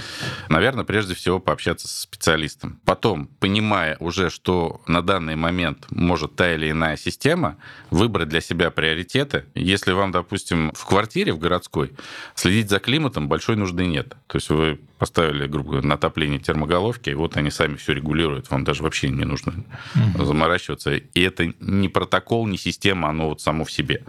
Наверное, 0.49 0.84
прежде 0.84 1.14
всего 1.14 1.38
пообщаться 1.38 1.87
со 1.87 2.02
специалистом. 2.02 2.80
Потом, 2.84 3.28
понимая 3.38 3.96
уже, 4.00 4.30
что 4.30 4.82
на 4.88 5.00
данный 5.00 5.37
момент 5.37 5.87
может 5.90 6.34
та 6.34 6.54
или 6.54 6.73
иная 6.73 6.96
система, 6.96 7.56
выбрать 7.90 8.30
для 8.30 8.40
себя 8.40 8.73
приоритеты. 8.73 9.44
Если 9.54 9.92
вам, 9.92 10.11
допустим, 10.11 10.73
в 10.75 10.84
квартире, 10.87 11.32
в 11.32 11.38
городской, 11.38 11.92
следить 12.34 12.68
за 12.68 12.80
климатом 12.80 13.28
большой 13.28 13.54
нужды 13.54 13.87
нет. 13.87 14.16
То 14.26 14.38
есть 14.38 14.50
вы 14.50 14.80
поставили, 14.99 15.46
грубо 15.46 15.70
говоря, 15.70 15.87
на 15.87 15.94
отопление 15.94 16.40
термоголовки, 16.44 17.10
и 17.10 17.14
вот 17.14 17.36
они 17.36 17.50
сами 17.50 17.76
все 17.76 17.92
регулируют, 17.94 18.50
вам 18.50 18.64
даже 18.64 18.82
вообще 18.82 19.08
не 19.08 19.24
нужно 19.24 19.64
угу. 19.94 20.24
заморачиваться. 20.24 20.94
И 20.94 21.20
это 21.20 21.52
не 21.60 21.88
протокол, 21.88 22.46
не 22.46 22.58
система, 22.58 23.08
оно 23.08 23.28
вот 23.28 23.40
само 23.40 23.64
в 23.64 23.72
себе. 23.72 24.04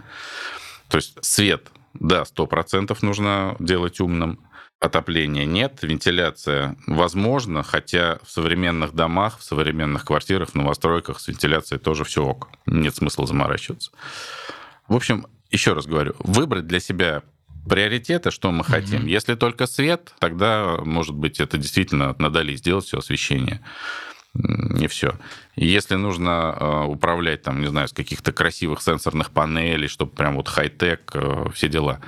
То 0.88 0.96
есть 0.98 1.16
свет, 1.22 1.68
да, 1.94 2.22
100% 2.22 2.96
нужно 3.02 3.56
делать 3.58 4.00
умным, 4.00 4.38
отопления 4.78 5.46
нет, 5.46 5.78
вентиляция 5.82 6.76
возможно, 6.86 7.62
хотя 7.62 8.18
в 8.22 8.30
современных 8.30 8.92
домах, 8.92 9.38
в 9.38 9.42
современных 9.42 10.04
квартирах, 10.04 10.50
в 10.50 10.54
новостройках 10.54 11.18
с 11.18 11.28
вентиляцией 11.28 11.80
тоже 11.80 12.04
все 12.04 12.24
ок. 12.24 12.50
Нет 12.66 12.94
смысла 12.94 13.26
заморачиваться. 13.26 13.90
В 14.86 14.94
общем, 14.94 15.26
еще 15.50 15.72
раз 15.72 15.86
говорю, 15.86 16.14
выбрать 16.18 16.66
для 16.66 16.80
себя 16.80 17.22
приоритеты, 17.68 18.30
что 18.30 18.50
мы 18.50 18.64
хотим. 18.64 19.02
Mm-hmm. 19.02 19.10
Если 19.10 19.34
только 19.34 19.66
свет, 19.66 20.14
тогда, 20.18 20.78
может 20.84 21.14
быть, 21.14 21.40
это 21.40 21.58
действительно 21.58 22.14
надали 22.18 22.56
сделать 22.56 22.86
все 22.86 22.98
освещение 22.98 23.60
не 24.38 24.86
все. 24.86 25.14
Если 25.54 25.94
нужно 25.94 26.54
э, 26.58 26.84
управлять, 26.84 27.42
там, 27.42 27.60
не 27.60 27.68
знаю, 27.68 27.88
с 27.88 27.92
каких-то 27.92 28.32
красивых 28.32 28.82
сенсорных 28.82 29.30
панелей, 29.30 29.88
чтобы 29.88 30.12
прям 30.12 30.36
вот 30.36 30.48
хай-тек, 30.48 31.10
э, 31.14 31.46
все 31.54 31.68
дела, 31.68 32.00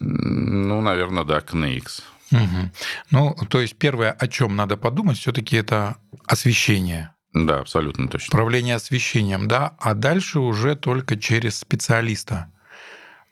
ну, 0.00 0.80
наверное, 0.80 1.24
да, 1.24 1.38
KNX. 1.38 2.02
Угу. 2.30 2.70
Ну, 3.10 3.36
то 3.48 3.60
есть 3.60 3.76
первое, 3.76 4.12
о 4.12 4.28
чем 4.28 4.56
надо 4.56 4.76
подумать, 4.76 5.18
все-таки 5.18 5.56
это 5.56 5.96
освещение. 6.26 7.14
Да, 7.32 7.60
абсолютно 7.60 8.08
точно. 8.08 8.28
Управление 8.28 8.74
освещением, 8.74 9.48
да, 9.48 9.74
а 9.78 9.94
дальше 9.94 10.40
уже 10.40 10.76
только 10.76 11.16
через 11.16 11.58
специалиста. 11.58 12.50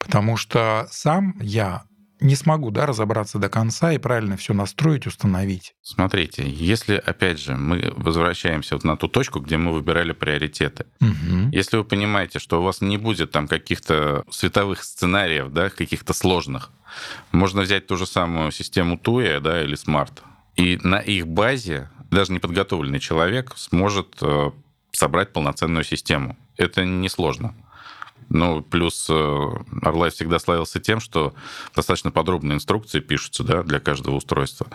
Потому 0.07 0.37
что 0.37 0.87
сам 0.91 1.35
я 1.41 1.83
не 2.21 2.35
смогу 2.35 2.71
да, 2.71 2.87
разобраться 2.87 3.39
до 3.39 3.49
конца 3.49 3.93
и 3.93 3.99
правильно 3.99 4.37
все 4.37 4.55
настроить, 4.55 5.07
установить. 5.07 5.75
Смотрите, 5.83 6.49
если, 6.49 6.95
опять 6.95 7.39
же, 7.39 7.57
мы 7.57 7.93
возвращаемся 7.97 8.77
вот 8.77 8.85
на 8.85 8.97
ту 8.97 9.09
точку, 9.09 9.41
где 9.41 9.57
мы 9.57 9.73
выбирали 9.73 10.13
приоритеты. 10.13 10.87
Угу. 11.01 11.51
Если 11.53 11.77
вы 11.77 11.85
понимаете, 11.85 12.39
что 12.39 12.61
у 12.61 12.65
вас 12.65 12.81
не 12.81 12.97
будет 12.97 13.33
там 13.33 13.49
каких-то 13.49 14.25
световых 14.31 14.83
сценариев, 14.83 15.53
да, 15.53 15.69
каких-то 15.69 16.15
сложных, 16.15 16.71
можно 17.33 17.63
взять 17.63 17.87
ту 17.87 17.97
же 17.97 18.07
самую 18.07 18.51
систему 18.53 18.97
TUE 18.97 19.41
да, 19.41 19.63
или 19.63 19.77
Smart, 19.77 20.13
и 20.55 20.79
на 20.83 21.01
их 21.01 21.27
базе 21.27 21.91
даже 22.11 22.33
неподготовленный 22.33 23.01
человек 23.01 23.53
сможет 23.57 24.17
э, 24.23 24.53
собрать 24.93 25.33
полноценную 25.33 25.85
систему. 25.85 26.37
Это 26.57 26.85
несложно. 26.85 27.55
Ну, 28.29 28.63
плюс 28.63 29.09
Орлай 29.09 30.09
э, 30.09 30.13
всегда 30.13 30.39
славился 30.39 30.81
тем, 30.81 31.01
что 31.01 31.35
достаточно 31.75 32.11
подробные 32.11 32.57
инструкции 32.57 33.01
пишутся 33.01 33.45
да, 33.45 33.63
для 33.63 33.81
каждого 33.81 34.17
устройства. 34.17 34.67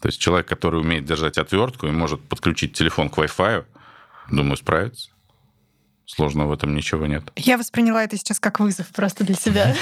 То 0.00 0.08
есть 0.08 0.20
человек, 0.20 0.48
который 0.48 0.80
умеет 0.80 1.04
держать 1.04 1.38
отвертку 1.38 1.86
и 1.86 1.90
может 1.90 2.20
подключить 2.20 2.74
телефон 2.74 3.08
к 3.08 3.18
Wi-Fi, 3.18 3.64
думаю, 4.30 4.56
справится. 4.56 5.10
Сложного 6.06 6.48
в 6.48 6.52
этом 6.52 6.74
ничего 6.74 7.06
нет. 7.06 7.30
Я 7.36 7.56
восприняла 7.56 8.02
это 8.02 8.16
сейчас 8.16 8.40
как 8.40 8.58
вызов 8.60 8.88
просто 8.88 9.24
для 9.24 9.36
себя. 9.36 9.76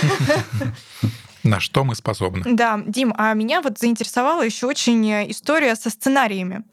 На 1.43 1.61
что 1.61 1.85
мы 1.85 1.95
способны. 1.95 2.43
Да, 2.45 2.83
Дим, 2.85 3.15
а 3.17 3.33
меня 3.33 3.63
вот 3.63 3.79
заинтересовала 3.79 4.43
еще 4.43 4.67
очень 4.67 5.31
история 5.31 5.77
со 5.77 5.89
сценариями. 5.89 6.65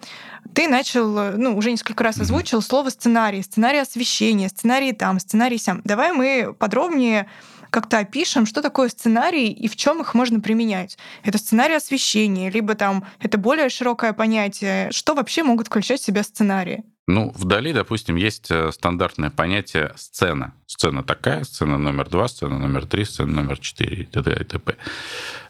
Ты 0.54 0.68
начал, 0.68 1.08
ну, 1.38 1.58
уже 1.58 1.72
несколько 1.72 2.04
раз 2.04 2.20
озвучил 2.20 2.60
mm-hmm. 2.60 2.70
слово 2.70 2.90
сценарий, 2.90 3.42
сценарий 3.42 3.80
освещения, 3.80 4.50
сценарий 4.50 4.94
там, 4.94 5.20
сценарий 5.20 5.58
сям. 5.58 5.82
Давай 5.84 6.12
мы 6.14 6.54
подробнее 6.58 7.28
как-то 7.70 8.00
опишем, 8.00 8.46
что 8.46 8.62
такое 8.62 8.88
сценарий 8.88 9.52
и 9.52 9.68
в 9.68 9.76
чем 9.76 10.02
их 10.02 10.14
можно 10.14 10.40
применять. 10.40 10.98
Это 11.24 11.38
сценарий 11.38 11.76
освещения, 11.76 12.50
либо 12.50 12.76
там 12.76 13.06
это 13.20 13.38
более 13.38 13.68
широкое 13.70 14.14
понятие. 14.14 14.90
Что 14.92 15.14
вообще 15.14 15.44
могут 15.44 15.68
включать 15.68 16.00
в 16.00 16.06
себя 16.06 16.24
сценарии? 16.24 16.86
Ну, 17.08 17.32
вдали, 17.36 17.72
допустим, 17.72 18.16
есть 18.16 18.50
э, 18.50 18.72
стандартное 18.72 19.30
понятие 19.30 19.92
сцена. 19.96 20.56
Сцена 20.66 21.04
такая, 21.04 21.44
сцена 21.44 21.78
номер 21.78 22.10
два, 22.10 22.28
сцена 22.28 22.58
номер 22.58 22.88
три, 22.88 23.06
сцена 23.06 23.32
номер 23.32 23.60
четыре 23.60 24.04
и 24.04 24.06
т.д. 24.06 24.36
и 24.40 24.44
т.п. 24.44 24.76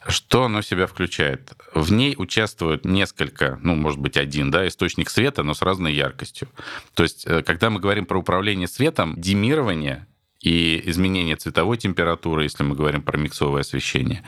Что 0.08 0.46
оно 0.46 0.62
себя 0.62 0.86
включает? 0.86 1.54
В 1.74 1.92
ней 1.92 2.16
участвуют 2.18 2.86
несколько, 2.86 3.60
ну, 3.64 3.76
может 3.76 4.00
быть, 4.00 4.18
один, 4.18 4.52
да, 4.52 4.68
источник 4.68 5.10
света, 5.10 5.42
но 5.42 5.56
с 5.56 5.64
разной 5.64 5.94
яркостью. 5.94 6.48
То 6.94 7.04
есть, 7.04 7.26
э, 7.26 7.42
когда 7.42 7.72
мы 7.72 7.80
говорим 7.80 8.06
про 8.06 8.20
управление 8.20 8.68
светом, 8.68 9.16
димирование 9.18 10.06
и 10.42 10.80
изменение 10.86 11.36
цветовой 11.38 11.78
температуры, 11.78 12.44
если 12.44 12.64
мы 12.64 12.76
говорим 12.76 13.02
про 13.02 13.18
миксовое 13.18 13.62
освещение, 13.62 14.24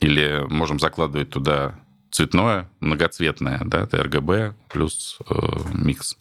или 0.00 0.44
можем 0.50 0.78
закладывать 0.78 1.30
туда 1.30 1.80
цветное, 2.10 2.70
многоцветное, 2.80 3.62
да, 3.64 3.82
это 3.82 3.96
RGB 4.02 4.52
плюс 4.68 5.18
э, 5.28 5.34
микс. 5.72 6.18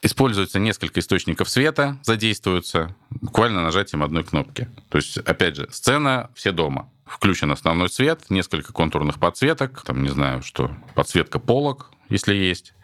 Используется 0.00 0.60
несколько 0.60 1.00
источников 1.00 1.48
света, 1.48 1.98
задействуются 2.04 2.94
буквально 3.10 3.62
нажатием 3.62 4.04
одной 4.04 4.22
кнопки. 4.22 4.68
То 4.90 4.98
есть, 4.98 5.18
опять 5.18 5.56
же, 5.56 5.68
сцена 5.72 6.30
все 6.34 6.52
дома. 6.52 6.90
Включен 7.04 7.50
основной 7.50 7.88
свет, 7.90 8.26
несколько 8.28 8.72
контурных 8.72 9.18
подсветок, 9.18 9.82
там, 9.82 10.02
не 10.02 10.10
знаю, 10.10 10.42
что, 10.42 10.70
подсветка 10.94 11.40
полок, 11.40 11.90
если 12.08 12.34
есть. 12.34 12.74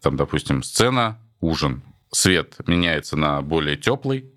Там, 0.00 0.16
допустим, 0.16 0.62
сцена, 0.62 1.18
ужин. 1.40 1.82
Свет 2.10 2.56
меняется 2.66 3.16
на 3.16 3.42
более 3.42 3.76
теплый, 3.76 4.32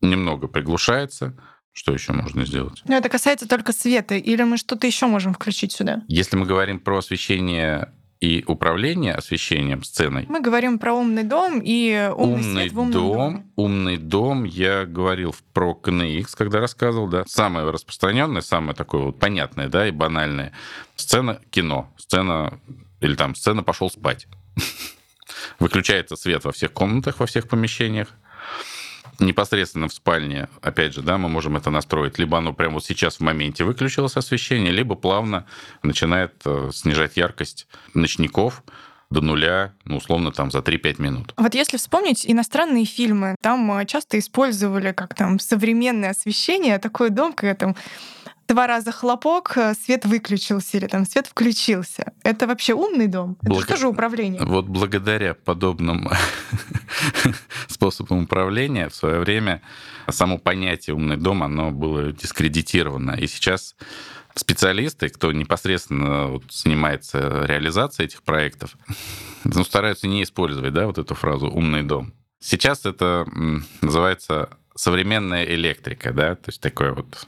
немного 0.00 0.48
приглушается. 0.48 1.36
Что 1.72 1.92
еще 1.92 2.12
можно 2.12 2.44
сделать? 2.44 2.82
Но 2.88 2.96
это 2.96 3.08
касается 3.08 3.46
только 3.46 3.72
света, 3.72 4.16
или 4.16 4.42
мы 4.42 4.56
что-то 4.56 4.86
еще 4.86 5.06
можем 5.06 5.34
включить 5.34 5.72
сюда? 5.72 6.02
Если 6.08 6.36
мы 6.36 6.46
говорим 6.46 6.80
про 6.80 6.98
освещение 6.98 7.92
и 8.26 8.42
управление 8.48 9.14
освещением 9.14 9.84
сценой. 9.84 10.26
Мы 10.28 10.40
говорим 10.40 10.80
про 10.80 10.94
умный 10.94 11.22
дом 11.22 11.60
и 11.62 12.10
умный, 12.12 12.34
умный 12.34 12.62
свет 12.62 12.72
в 12.72 12.78
умном 12.80 12.92
дом, 12.92 13.12
доме. 13.12 13.46
умный 13.54 13.96
дом, 13.98 14.42
я 14.42 14.84
говорил 14.84 15.32
про 15.52 15.78
KNX, 15.80 16.30
когда 16.36 16.58
рассказывал, 16.58 17.06
да, 17.06 17.22
самое 17.28 17.70
распространенное, 17.70 18.40
самое 18.40 18.74
такое 18.74 19.02
вот 19.02 19.20
понятное, 19.20 19.68
да, 19.68 19.86
и 19.86 19.92
банальное. 19.92 20.52
Сцена 20.96 21.40
кино, 21.50 21.88
сцена 21.96 22.58
или 23.00 23.14
там 23.14 23.36
сцена 23.36 23.62
пошел 23.62 23.90
спать. 23.90 24.26
Выключается 25.60 26.16
свет 26.16 26.44
во 26.44 26.50
всех 26.50 26.72
комнатах, 26.72 27.20
во 27.20 27.26
всех 27.26 27.46
помещениях. 27.48 28.08
Непосредственно 29.18 29.88
в 29.88 29.92
спальне, 29.92 30.48
опять 30.62 30.94
же, 30.94 31.02
да, 31.02 31.18
мы 31.18 31.28
можем 31.28 31.56
это 31.56 31.70
настроить. 31.70 32.18
Либо 32.18 32.38
оно 32.38 32.52
прямо 32.52 32.74
вот 32.74 32.84
сейчас 32.84 33.16
в 33.16 33.20
моменте 33.20 33.64
выключилось 33.64 34.16
освещение, 34.16 34.72
либо 34.72 34.94
плавно 34.94 35.46
начинает 35.82 36.34
э, 36.44 36.70
снижать 36.72 37.16
яркость 37.16 37.66
ночников 37.94 38.62
до 39.10 39.20
нуля, 39.20 39.72
ну, 39.84 39.98
условно, 39.98 40.32
там, 40.32 40.50
за 40.50 40.58
3-5 40.58 41.00
минут. 41.00 41.32
Вот 41.36 41.54
если 41.54 41.76
вспомнить 41.76 42.24
иностранные 42.26 42.84
фильмы, 42.84 43.36
там 43.40 43.78
э, 43.78 43.86
часто 43.86 44.18
использовали 44.18 44.92
как 44.92 45.14
там 45.14 45.38
современное 45.38 46.10
освещение, 46.10 46.78
такой 46.78 47.10
дом, 47.10 47.32
когда 47.32 47.54
там 47.54 47.76
два 48.48 48.66
раза 48.66 48.92
хлопок, 48.92 49.56
э, 49.56 49.74
свет 49.74 50.04
выключился 50.04 50.76
или 50.76 50.86
там 50.86 51.04
свет 51.04 51.26
включился. 51.26 52.12
Это 52.22 52.46
вообще 52.46 52.74
умный 52.74 53.06
дом? 53.06 53.36
Это 53.42 53.60
что 53.62 53.76
же 53.76 53.88
управление? 53.88 54.42
Вот 54.44 54.66
благодаря 54.66 55.34
подобным 55.34 56.08
способам 57.68 58.24
управления 58.24 58.88
в 58.88 58.94
свое 58.94 59.20
время 59.20 59.62
само 60.08 60.38
понятие 60.38 60.94
«умный 60.94 61.16
дом» 61.16 61.42
оно 61.42 61.70
было 61.70 62.12
дискредитировано. 62.12 63.12
И 63.12 63.26
сейчас 63.26 63.74
специалисты, 64.34 65.08
кто 65.08 65.32
непосредственно 65.32 66.28
вот 66.28 66.44
занимается 66.50 67.44
реализацией 67.46 68.06
этих 68.06 68.22
проектов, 68.22 68.76
ну, 69.44 69.64
стараются 69.64 70.06
не 70.06 70.22
использовать 70.22 70.72
да, 70.72 70.86
вот 70.86 70.98
эту 70.98 71.14
фразу 71.14 71.48
«умный 71.48 71.82
дом». 71.82 72.12
Сейчас 72.38 72.84
это 72.84 73.26
называется 73.80 74.50
современная 74.76 75.44
электрика, 75.44 76.12
да, 76.12 76.36
то 76.36 76.50
есть 76.50 76.60
такое 76.60 76.92
вот 76.92 77.26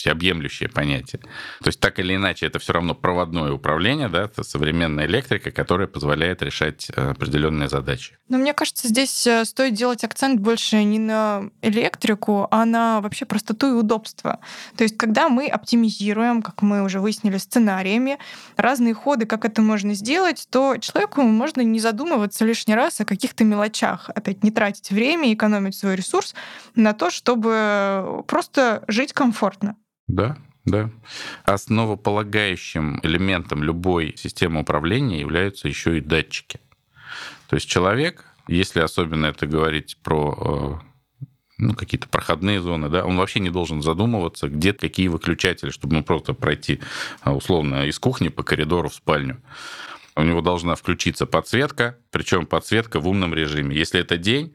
всеобъемлющее 0.00 0.68
понятие. 0.68 1.20
То 1.60 1.68
есть 1.68 1.78
так 1.78 1.98
или 1.98 2.14
иначе 2.16 2.46
это 2.46 2.58
все 2.58 2.72
равно 2.72 2.94
проводное 2.94 3.52
управление, 3.52 4.08
да, 4.08 4.24
это 4.24 4.42
современная 4.42 5.06
электрика, 5.06 5.50
которая 5.50 5.88
позволяет 5.88 6.42
решать 6.42 6.90
э, 6.96 7.10
определенные 7.10 7.68
задачи. 7.68 8.16
Но 8.28 8.38
мне 8.38 8.54
кажется, 8.54 8.88
здесь 8.88 9.26
э, 9.26 9.44
стоит 9.44 9.74
делать 9.74 10.02
акцент 10.02 10.40
больше 10.40 10.82
не 10.84 10.98
на 10.98 11.50
электрику, 11.60 12.48
а 12.50 12.64
на 12.64 13.00
вообще 13.02 13.26
простоту 13.26 13.68
и 13.68 13.72
удобство. 13.72 14.40
То 14.76 14.84
есть, 14.84 14.96
когда 14.96 15.28
мы 15.28 15.46
оптимизируем, 15.46 16.40
как 16.40 16.62
мы 16.62 16.82
уже 16.82 17.00
выяснили, 17.00 17.36
сценариями, 17.36 18.18
разные 18.56 18.94
ходы, 18.94 19.26
как 19.26 19.44
это 19.44 19.60
можно 19.60 19.94
сделать, 19.94 20.46
то 20.50 20.76
человеку 20.78 21.22
можно 21.22 21.60
не 21.60 21.78
задумываться 21.78 22.44
лишний 22.46 22.74
раз 22.74 23.00
о 23.00 23.04
каких-то 23.04 23.44
мелочах. 23.44 24.08
Опять 24.14 24.42
не 24.42 24.50
тратить 24.50 24.90
время, 24.90 25.32
экономить 25.32 25.74
свой 25.74 25.96
ресурс 25.96 26.34
на 26.74 26.94
то, 26.94 27.10
чтобы 27.10 28.24
просто 28.26 28.82
жить 28.88 29.12
комфортно. 29.12 29.76
Да, 30.10 30.36
да. 30.64 30.90
Основополагающим 31.44 32.98
элементом 33.02 33.62
любой 33.62 34.14
системы 34.16 34.62
управления 34.62 35.20
являются 35.20 35.68
еще 35.68 35.98
и 35.98 36.00
датчики. 36.00 36.60
То 37.48 37.56
есть 37.56 37.68
человек, 37.68 38.24
если 38.48 38.80
особенно 38.80 39.26
это 39.26 39.46
говорить 39.46 39.98
про 40.02 40.80
э, 40.80 41.26
ну, 41.58 41.74
какие-то 41.74 42.08
проходные 42.08 42.60
зоны, 42.60 42.88
да, 42.88 43.04
он 43.04 43.16
вообще 43.16 43.38
не 43.38 43.50
должен 43.50 43.82
задумываться, 43.82 44.48
где 44.48 44.72
какие 44.72 45.06
выключатели, 45.06 45.70
чтобы 45.70 45.94
ну, 45.94 46.02
просто 46.02 46.34
пройти 46.34 46.80
а, 47.22 47.34
условно 47.34 47.86
из 47.86 47.98
кухни 47.98 48.28
по 48.28 48.42
коридору 48.42 48.88
в 48.88 48.94
спальню. 48.94 49.40
У 50.16 50.22
него 50.22 50.40
должна 50.40 50.74
включиться 50.74 51.24
подсветка, 51.24 51.98
причем 52.10 52.46
подсветка 52.46 52.98
в 52.98 53.06
умном 53.06 53.32
режиме. 53.32 53.76
Если 53.76 54.00
это 54.00 54.16
день, 54.16 54.54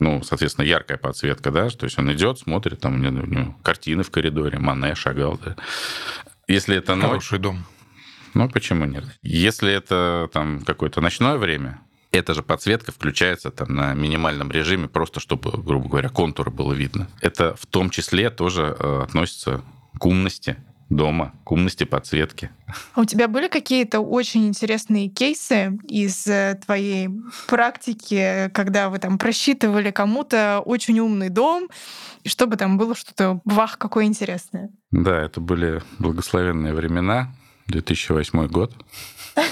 ну, 0.00 0.22
соответственно, 0.22 0.64
яркая 0.66 0.98
подсветка, 0.98 1.50
да, 1.50 1.68
то 1.70 1.84
есть 1.84 1.98
он 1.98 2.12
идет, 2.12 2.38
смотрит, 2.38 2.80
там 2.80 2.94
у 2.94 2.98
него, 2.98 3.22
у 3.22 3.26
него 3.26 3.56
картины 3.62 4.02
в 4.02 4.10
коридоре, 4.10 4.58
Мане 4.58 4.94
шагал, 4.94 5.38
да. 5.44 5.56
Если 6.48 6.76
это 6.76 6.94
ночь, 6.94 7.06
Хороший 7.08 7.38
дом. 7.38 7.64
ну 8.34 8.48
почему 8.48 8.84
нет? 8.84 9.04
Если 9.22 9.72
это 9.72 10.28
там 10.32 10.60
какое-то 10.60 11.00
ночное 11.00 11.36
время, 11.36 11.80
эта 12.12 12.34
же 12.34 12.42
подсветка 12.42 12.92
включается 12.92 13.50
там 13.50 13.74
на 13.74 13.94
минимальном 13.94 14.50
режиме, 14.50 14.88
просто 14.88 15.20
чтобы, 15.20 15.50
грубо 15.50 15.88
говоря, 15.88 16.08
контуры 16.08 16.50
было 16.50 16.72
видно. 16.72 17.08
Это 17.20 17.54
в 17.56 17.66
том 17.66 17.90
числе 17.90 18.30
тоже 18.30 18.76
э, 18.78 19.02
относится 19.02 19.62
к 19.98 20.06
умности 20.06 20.56
дома, 20.88 21.34
к 21.44 21.52
умности 21.52 21.84
подсветки. 21.84 22.50
А 22.94 23.00
у 23.00 23.04
тебя 23.04 23.28
были 23.28 23.48
какие-то 23.48 24.00
очень 24.00 24.46
интересные 24.46 25.08
кейсы 25.08 25.78
из 25.88 26.26
э, 26.26 26.58
твоей 26.64 27.10
практики, 27.48 28.50
когда 28.54 28.88
вы 28.88 28.98
там 28.98 29.18
просчитывали 29.18 29.90
кому-то 29.90 30.62
очень 30.64 31.00
умный 31.00 31.28
дом, 31.28 31.68
и 32.22 32.28
чтобы 32.28 32.56
там 32.56 32.78
было 32.78 32.94
что-то, 32.94 33.40
вах, 33.44 33.78
какое 33.78 34.04
интересное? 34.04 34.70
Да, 34.90 35.20
это 35.22 35.40
были 35.40 35.82
благословенные 35.98 36.72
времена, 36.72 37.34
2008 37.66 38.46
год. 38.46 38.72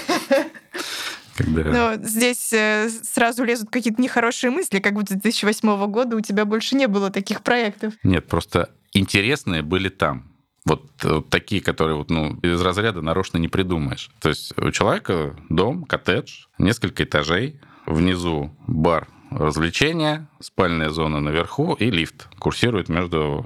Когда... 1.35 1.63
Но 1.63 2.03
здесь 2.03 2.53
э, 2.53 2.89
сразу 2.89 3.43
лезут 3.43 3.69
какие-то 3.69 4.01
нехорошие 4.01 4.51
мысли, 4.51 4.79
как 4.79 4.93
будто 4.93 5.15
с 5.15 5.17
2008 5.17 5.85
года 5.91 6.15
у 6.15 6.21
тебя 6.21 6.45
больше 6.45 6.77
не 6.77 6.87
было 6.87 7.11
таких 7.11 7.41
проектов. 7.41 7.93
Нет, 8.03 8.27
просто 8.27 8.69
интересные 8.93 9.61
были 9.61 9.89
там. 9.89 10.34
Вот, 10.65 10.83
вот 11.03 11.29
такие, 11.29 11.61
которые 11.61 11.95
вот, 11.95 12.09
ну, 12.09 12.39
из 12.41 12.59
разряда 12.59 13.01
нарочно 13.01 13.37
не 13.37 13.47
придумаешь. 13.47 14.09
То 14.19 14.29
есть 14.29 14.57
у 14.57 14.71
человека 14.71 15.35
дом, 15.49 15.83
коттедж, 15.83 16.45
несколько 16.57 17.03
этажей, 17.03 17.59
внизу 17.85 18.55
бар 18.67 19.07
развлечения, 19.29 20.27
спальная 20.39 20.89
зона 20.89 21.19
наверху 21.19 21.73
и 21.73 21.89
лифт 21.91 22.27
курсирует 22.39 22.89
между 22.89 23.45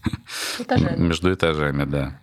Этажами. 0.58 0.96
между 1.02 1.32
этажами, 1.32 1.84
да. 1.84 2.20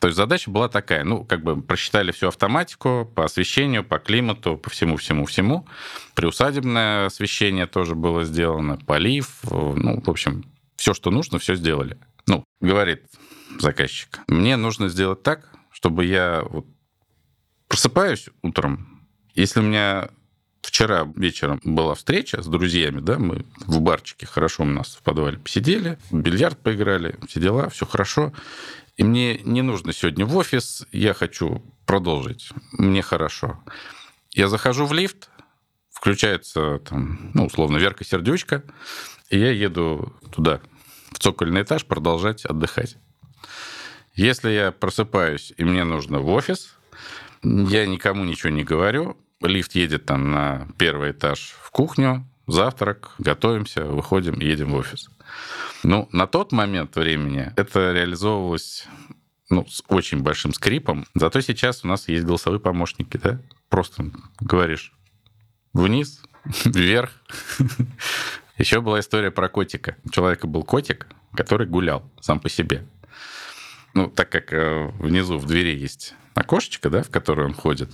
То 0.00 0.06
есть 0.06 0.16
задача 0.16 0.50
была 0.50 0.68
такая, 0.68 1.04
ну, 1.04 1.24
как 1.24 1.42
бы 1.42 1.60
просчитали 1.60 2.10
всю 2.12 2.28
автоматику 2.28 3.10
по 3.14 3.26
освещению, 3.26 3.84
по 3.84 3.98
климату, 3.98 4.56
по 4.56 4.70
всему-всему-всему. 4.70 5.66
Приусадебное 6.14 7.06
освещение 7.06 7.66
тоже 7.66 7.94
было 7.94 8.24
сделано, 8.24 8.78
полив, 8.78 9.40
ну, 9.42 10.00
в 10.00 10.08
общем, 10.08 10.44
все, 10.76 10.94
что 10.94 11.10
нужно, 11.10 11.38
все 11.38 11.54
сделали. 11.54 11.98
Ну, 12.26 12.44
говорит 12.62 13.02
заказчик, 13.58 14.20
мне 14.26 14.56
нужно 14.56 14.88
сделать 14.88 15.22
так, 15.22 15.48
чтобы 15.70 16.04
я 16.04 16.42
вот 16.48 16.66
просыпаюсь 17.68 18.28
утром, 18.42 19.06
если 19.34 19.60
у 19.60 19.62
меня 19.62 20.10
вчера 20.62 21.10
вечером 21.16 21.60
была 21.64 21.94
встреча 21.94 22.42
с 22.42 22.46
друзьями, 22.46 23.00
да, 23.00 23.18
мы 23.18 23.46
в 23.66 23.80
барчике 23.80 24.26
хорошо 24.26 24.64
у 24.64 24.66
нас 24.66 24.96
в 24.96 25.02
подвале 25.02 25.38
посидели, 25.38 25.98
бильярд 26.10 26.58
поиграли, 26.58 27.16
все 27.28 27.40
дела, 27.40 27.68
все 27.68 27.86
хорошо. 27.86 28.32
И 28.96 29.04
мне 29.04 29.38
не 29.38 29.62
нужно 29.62 29.92
сегодня 29.92 30.26
в 30.26 30.36
офис, 30.36 30.86
я 30.92 31.14
хочу 31.14 31.62
продолжить, 31.86 32.50
мне 32.72 33.02
хорошо. 33.02 33.62
Я 34.32 34.48
захожу 34.48 34.84
в 34.84 34.92
лифт, 34.92 35.30
включается 35.90 36.78
там, 36.80 37.30
ну, 37.34 37.46
условно, 37.46 37.78
Верка 37.78 38.04
Сердючка, 38.04 38.62
и 39.28 39.38
я 39.38 39.50
еду 39.50 40.14
туда, 40.30 40.60
в 41.12 41.18
цокольный 41.18 41.62
этаж, 41.62 41.86
продолжать 41.86 42.44
отдыхать. 42.44 42.96
Если 44.14 44.50
я 44.50 44.72
просыпаюсь, 44.72 45.52
и 45.56 45.64
мне 45.64 45.84
нужно 45.84 46.20
в 46.20 46.28
офис, 46.28 46.76
я 47.42 47.86
никому 47.86 48.24
ничего 48.24 48.50
не 48.50 48.64
говорю, 48.64 49.16
лифт 49.40 49.74
едет 49.74 50.06
там 50.06 50.30
на 50.30 50.68
первый 50.78 51.12
этаж 51.12 51.54
в 51.62 51.70
кухню, 51.70 52.26
завтрак, 52.46 53.14
готовимся, 53.18 53.84
выходим, 53.84 54.40
едем 54.40 54.72
в 54.72 54.76
офис. 54.76 55.08
Ну, 55.82 56.08
на 56.12 56.26
тот 56.26 56.52
момент 56.52 56.96
времени 56.96 57.52
это 57.56 57.92
реализовывалось 57.92 58.86
ну, 59.48 59.66
с 59.66 59.82
очень 59.88 60.22
большим 60.22 60.52
скрипом. 60.52 61.06
Зато 61.14 61.40
сейчас 61.40 61.84
у 61.84 61.88
нас 61.88 62.08
есть 62.08 62.24
голосовые 62.24 62.60
помощники, 62.60 63.16
да? 63.16 63.40
Просто 63.68 64.10
говоришь 64.40 64.92
вниз, 65.72 66.22
вверх. 66.64 67.10
Еще 68.58 68.80
была 68.80 69.00
история 69.00 69.30
про 69.30 69.48
котика. 69.48 69.96
У 70.04 70.10
человека 70.10 70.46
был 70.46 70.62
котик, 70.62 71.06
который 71.34 71.66
гулял 71.66 72.02
сам 72.20 72.40
по 72.40 72.48
себе. 72.48 72.86
Ну, 73.94 74.08
так 74.08 74.30
как 74.30 74.52
э, 74.52 74.90
внизу 74.98 75.38
в 75.38 75.46
двери 75.46 75.76
есть 75.76 76.14
окошечко, 76.34 76.90
да, 76.90 77.02
в 77.02 77.10
которое 77.10 77.46
он 77.46 77.54
ходит, 77.54 77.90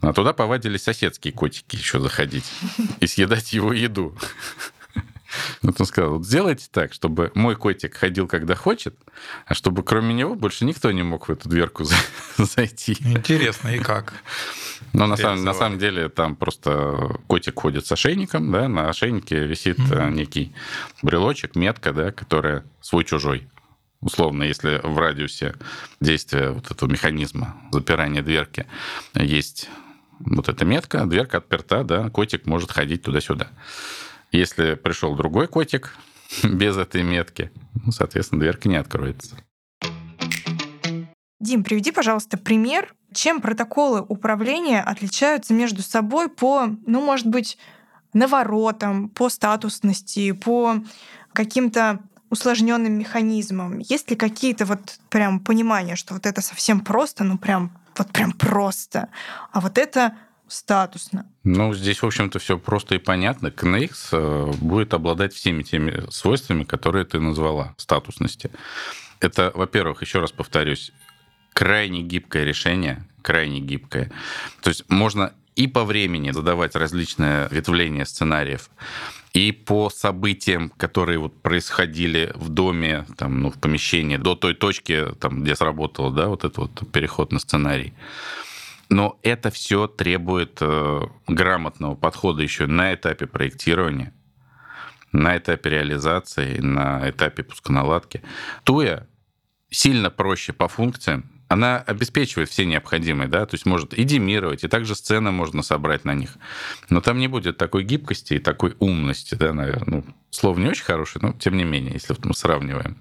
а 0.00 0.12
туда 0.12 0.32
повадились 0.32 0.82
соседские 0.82 1.32
котики 1.32 1.76
еще 1.76 2.00
заходить 2.00 2.50
и 3.00 3.06
съедать 3.06 3.52
его 3.52 3.72
еду. 3.72 4.16
Вот 5.62 5.80
он 5.80 5.86
сказал, 5.86 6.18
вот 6.18 6.24
сделайте 6.24 6.68
так, 6.70 6.92
чтобы 6.92 7.32
мой 7.34 7.56
котик 7.56 7.96
ходил, 7.96 8.28
когда 8.28 8.54
хочет, 8.54 8.96
а 9.46 9.54
чтобы 9.54 9.82
кроме 9.82 10.14
него 10.14 10.36
больше 10.36 10.64
никто 10.64 10.92
не 10.92 11.02
мог 11.02 11.26
в 11.26 11.32
эту 11.32 11.48
дверку 11.48 11.84
зайти. 12.36 12.96
Интересно, 13.00 13.70
и 13.74 13.80
как? 13.80 14.14
Но 14.92 15.08
на 15.08 15.16
самом, 15.16 15.42
на 15.42 15.52
самом 15.52 15.78
деле 15.80 16.08
там 16.08 16.36
просто 16.36 17.18
котик 17.26 17.58
ходит 17.58 17.84
с 17.84 17.90
ошейником, 17.90 18.52
да, 18.52 18.68
на 18.68 18.88
ошейнике 18.88 19.44
висит 19.44 19.78
mm-hmm. 19.78 20.12
некий 20.12 20.54
брелочек, 21.02 21.56
метка, 21.56 21.92
да, 21.92 22.12
которая 22.12 22.64
свой-чужой. 22.80 23.48
Условно, 24.04 24.42
если 24.42 24.80
в 24.82 24.98
радиусе 24.98 25.54
действия 25.98 26.50
вот 26.50 26.70
этого 26.70 26.90
механизма 26.90 27.56
запирания 27.72 28.22
дверки 28.22 28.66
есть 29.14 29.70
вот 30.20 30.50
эта 30.50 30.66
метка, 30.66 31.06
дверка 31.06 31.38
отперта, 31.38 31.84
да, 31.84 32.10
котик 32.10 32.44
может 32.44 32.70
ходить 32.70 33.02
туда-сюда. 33.02 33.48
Если 34.30 34.74
пришел 34.74 35.16
другой 35.16 35.48
котик 35.48 35.96
без 36.42 36.76
этой 36.76 37.02
метки, 37.02 37.50
ну, 37.82 37.92
соответственно, 37.92 38.42
дверка 38.42 38.68
не 38.68 38.76
откроется. 38.76 39.36
Дим, 41.40 41.64
приведи, 41.64 41.90
пожалуйста, 41.90 42.36
пример, 42.36 42.94
чем 43.14 43.40
протоколы 43.40 44.02
управления 44.02 44.82
отличаются 44.82 45.54
между 45.54 45.80
собой 45.80 46.28
по, 46.28 46.66
ну, 46.86 47.00
может 47.00 47.26
быть, 47.26 47.56
наворотам, 48.12 49.08
по 49.08 49.30
статусности, 49.30 50.32
по 50.32 50.76
каким-то 51.32 52.00
усложненным 52.34 52.92
механизмам. 52.92 53.78
Есть 53.78 54.10
ли 54.10 54.16
какие-то 54.16 54.66
вот 54.66 54.98
прям 55.08 55.40
понимания, 55.40 55.96
что 55.96 56.14
вот 56.14 56.26
это 56.26 56.42
совсем 56.42 56.80
просто, 56.80 57.24
ну 57.24 57.38
прям 57.38 57.70
вот 57.96 58.10
прям 58.10 58.32
просто, 58.32 59.08
а 59.52 59.60
вот 59.60 59.78
это 59.78 60.14
статусно. 60.48 61.26
Ну, 61.44 61.74
здесь, 61.74 62.02
в 62.02 62.06
общем-то, 62.06 62.38
все 62.38 62.58
просто 62.58 62.96
и 62.96 62.98
понятно. 62.98 63.48
KNX 63.48 63.90
э, 64.12 64.52
будет 64.60 64.94
обладать 64.94 65.32
всеми 65.32 65.62
теми 65.62 66.10
свойствами, 66.10 66.64
которые 66.64 67.04
ты 67.04 67.18
назвала, 67.20 67.74
статусности. 67.76 68.50
Это, 69.20 69.52
во-первых, 69.54 70.02
еще 70.02 70.18
раз 70.18 70.32
повторюсь, 70.32 70.92
крайне 71.52 72.02
гибкое 72.02 72.44
решение, 72.44 73.06
крайне 73.22 73.60
гибкое. 73.60 74.10
То 74.60 74.70
есть 74.70 74.84
можно 74.88 75.32
и 75.56 75.68
по 75.68 75.84
времени 75.84 76.32
задавать 76.32 76.74
различные 76.74 77.48
ветвления 77.50 78.04
сценариев, 78.04 78.70
и 79.34 79.50
по 79.50 79.90
событиям, 79.90 80.70
которые 80.70 81.18
вот 81.18 81.42
происходили 81.42 82.32
в 82.36 82.48
доме, 82.48 83.04
там, 83.18 83.40
ну, 83.40 83.50
в 83.50 83.58
помещении, 83.58 84.16
до 84.16 84.36
той 84.36 84.54
точки, 84.54 85.06
там, 85.18 85.42
где 85.42 85.56
сработало, 85.56 86.12
да, 86.12 86.28
вот 86.28 86.44
этот 86.44 86.56
вот 86.58 86.92
переход 86.92 87.32
на 87.32 87.40
сценарий. 87.40 87.94
Но 88.88 89.18
это 89.22 89.50
все 89.50 89.88
требует 89.88 90.58
э, 90.60 91.02
грамотного 91.26 91.96
подхода 91.96 92.42
еще 92.42 92.66
на 92.66 92.94
этапе 92.94 93.26
проектирования, 93.26 94.14
на 95.10 95.36
этапе 95.36 95.68
реализации, 95.70 96.58
на 96.60 97.10
этапе 97.10 97.42
пусконаладки. 97.42 98.22
Туя 98.62 99.08
сильно 99.68 100.10
проще 100.10 100.52
по 100.52 100.68
функциям, 100.68 101.33
она 101.48 101.78
обеспечивает 101.78 102.48
все 102.48 102.64
необходимые, 102.64 103.28
да, 103.28 103.46
то 103.46 103.54
есть 103.54 103.66
может 103.66 103.94
и 103.94 104.04
демировать, 104.04 104.64
и 104.64 104.68
также 104.68 104.94
сцены 104.94 105.30
можно 105.30 105.62
собрать 105.62 106.04
на 106.04 106.14
них. 106.14 106.36
Но 106.90 107.00
там 107.00 107.18
не 107.18 107.28
будет 107.28 107.56
такой 107.58 107.84
гибкости 107.84 108.34
и 108.34 108.38
такой 108.38 108.74
умности, 108.78 109.34
да, 109.34 109.52
наверное. 109.52 110.02
Ну, 110.02 110.04
слово 110.30 110.58
не 110.58 110.68
очень 110.68 110.84
хорошее, 110.84 111.26
но 111.26 111.32
тем 111.32 111.56
не 111.56 111.64
менее, 111.64 111.92
если 111.94 112.14
вот 112.14 112.24
мы 112.24 112.34
сравниваем. 112.34 112.98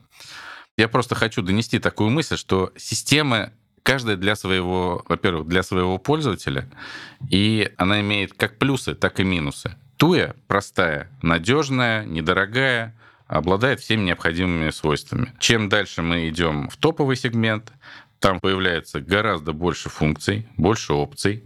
Я 0.78 0.88
просто 0.88 1.16
хочу 1.16 1.42
донести 1.42 1.80
такую 1.80 2.10
мысль, 2.10 2.38
что 2.38 2.72
системы 2.76 3.52
каждая 3.84 4.16
для 4.16 4.36
своего, 4.36 5.04
во-первых, 5.08 5.48
для 5.48 5.62
своего 5.62 5.98
пользователя, 5.98 6.70
и 7.30 7.72
она 7.78 8.02
имеет 8.02 8.34
как 8.34 8.58
плюсы, 8.58 8.96
так 8.96 9.20
и 9.20 9.24
минусы. 9.24 9.76
Туя 9.98 10.36
простая, 10.48 11.10
надежная, 11.22 12.06
недорогая, 12.06 12.96
обладает 13.28 13.80
всеми 13.80 14.02
необходимыми 14.02 14.70
свойствами. 14.70 15.34
Чем 15.40 15.70
дальше 15.70 16.02
мы 16.02 16.30
идем 16.30 16.70
в 16.70 16.78
топовый 16.78 17.16
сегмент, 17.16 17.72
там 18.24 18.40
появляется 18.40 19.02
гораздо 19.02 19.52
больше 19.52 19.90
функций, 19.90 20.48
больше 20.56 20.94
опций, 20.94 21.44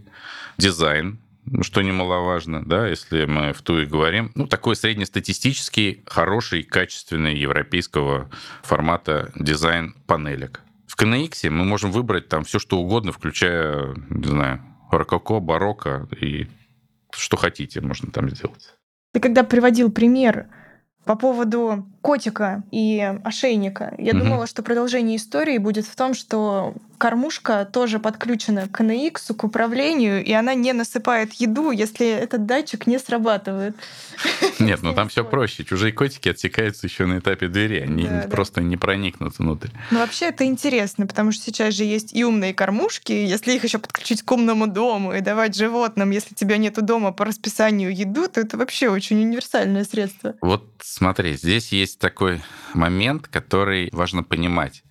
дизайн, 0.58 1.18
что 1.62 1.82
немаловажно, 1.82 2.64
да, 2.64 2.86
если 2.86 3.24
мы 3.24 3.52
в 3.52 3.62
Туе 3.62 3.84
говорим, 3.84 4.30
ну, 4.36 4.46
такой 4.46 4.76
среднестатистический, 4.76 6.04
хороший, 6.06 6.62
качественный 6.62 7.36
европейского 7.36 8.30
формата 8.62 9.32
дизайн 9.34 9.96
панелек. 10.06 10.60
В 10.86 10.96
KNX 10.96 11.50
мы 11.50 11.64
можем 11.64 11.90
выбрать 11.90 12.28
там 12.28 12.44
все, 12.44 12.60
что 12.60 12.78
угодно, 12.78 13.10
включая, 13.10 13.96
не 14.08 14.28
знаю, 14.28 14.62
рококо, 14.92 15.40
барокко 15.40 16.08
и 16.20 16.46
что 17.12 17.36
хотите 17.36 17.80
можно 17.80 18.12
там 18.12 18.30
сделать. 18.30 18.72
Ты 19.12 19.18
когда 19.18 19.42
приводил 19.42 19.90
пример 19.90 20.46
по 21.04 21.16
поводу 21.16 21.88
котика 22.02 22.62
и 22.70 23.00
ошейника, 23.24 23.94
я 23.98 24.12
угу. 24.12 24.20
думала, 24.20 24.46
что 24.46 24.62
продолжение 24.62 25.16
истории 25.16 25.58
будет 25.58 25.86
в 25.86 25.96
том, 25.96 26.14
что 26.14 26.74
кормушка 26.98 27.64
тоже 27.64 27.98
подключена 28.00 28.68
к 28.68 28.80
NX, 28.80 29.34
к 29.34 29.44
управлению, 29.44 30.22
и 30.22 30.32
она 30.32 30.54
не 30.54 30.72
насыпает 30.72 31.32
еду, 31.34 31.70
если 31.70 32.08
этот 32.08 32.44
датчик 32.44 32.86
не 32.86 32.98
срабатывает. 32.98 33.76
Нет, 34.58 34.80
ну 34.82 34.92
там 34.92 35.08
все 35.08 35.24
проще. 35.24 35.64
Чужие 35.64 35.92
котики 35.92 36.28
отсекаются 36.28 36.86
еще 36.86 37.06
на 37.06 37.18
этапе 37.18 37.48
двери, 37.48 37.80
они 37.80 38.04
да, 38.04 38.26
просто 38.28 38.56
да. 38.56 38.62
не 38.62 38.76
проникнут 38.76 39.38
внутрь. 39.38 39.68
Ну 39.90 40.00
вообще 40.00 40.26
это 40.26 40.44
интересно, 40.44 41.06
потому 41.06 41.32
что 41.32 41.44
сейчас 41.44 41.74
же 41.74 41.84
есть 41.84 42.14
и 42.14 42.24
умные 42.24 42.52
кормушки, 42.52 43.12
если 43.12 43.52
их 43.52 43.64
еще 43.64 43.78
подключить 43.78 44.22
к 44.22 44.32
умному 44.32 44.66
дому 44.66 45.14
и 45.14 45.20
давать 45.20 45.54
животным, 45.54 46.10
если 46.10 46.34
тебя 46.34 46.56
нету 46.56 46.82
дома 46.82 47.12
по 47.12 47.24
расписанию 47.24 47.94
еду, 47.94 48.28
то 48.28 48.40
это 48.40 48.56
вообще 48.56 48.88
очень 48.88 49.22
универсальное 49.22 49.84
средство. 49.84 50.34
Вот 50.40 50.68
смотри, 50.82 51.34
здесь 51.34 51.72
есть 51.72 51.97
такой 51.98 52.42
момент, 52.74 53.28
который 53.28 53.88
важно 53.92 54.22
понимать 54.22 54.82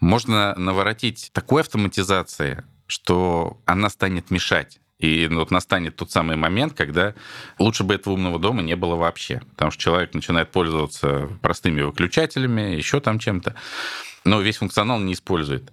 можно 0.00 0.54
наворотить 0.56 1.30
такой 1.32 1.60
автоматизации, 1.62 2.64
что 2.86 3.60
она 3.66 3.88
станет 3.90 4.30
мешать. 4.30 4.80
И 4.98 5.28
вот 5.30 5.50
настанет 5.50 5.96
тот 5.96 6.10
самый 6.10 6.36
момент, 6.36 6.74
когда 6.74 7.14
лучше 7.58 7.84
бы 7.84 7.94
этого 7.94 8.14
умного 8.14 8.38
дома 8.38 8.60
не 8.60 8.76
было 8.76 8.96
вообще. 8.96 9.40
Потому 9.50 9.70
что 9.70 9.82
человек 9.82 10.12
начинает 10.12 10.50
пользоваться 10.50 11.30
простыми 11.40 11.80
выключателями, 11.80 12.74
еще 12.74 13.00
там 13.00 13.18
чем-то, 13.18 13.54
но 14.24 14.40
весь 14.42 14.58
функционал 14.58 14.98
не 14.98 15.14
использует. 15.14 15.72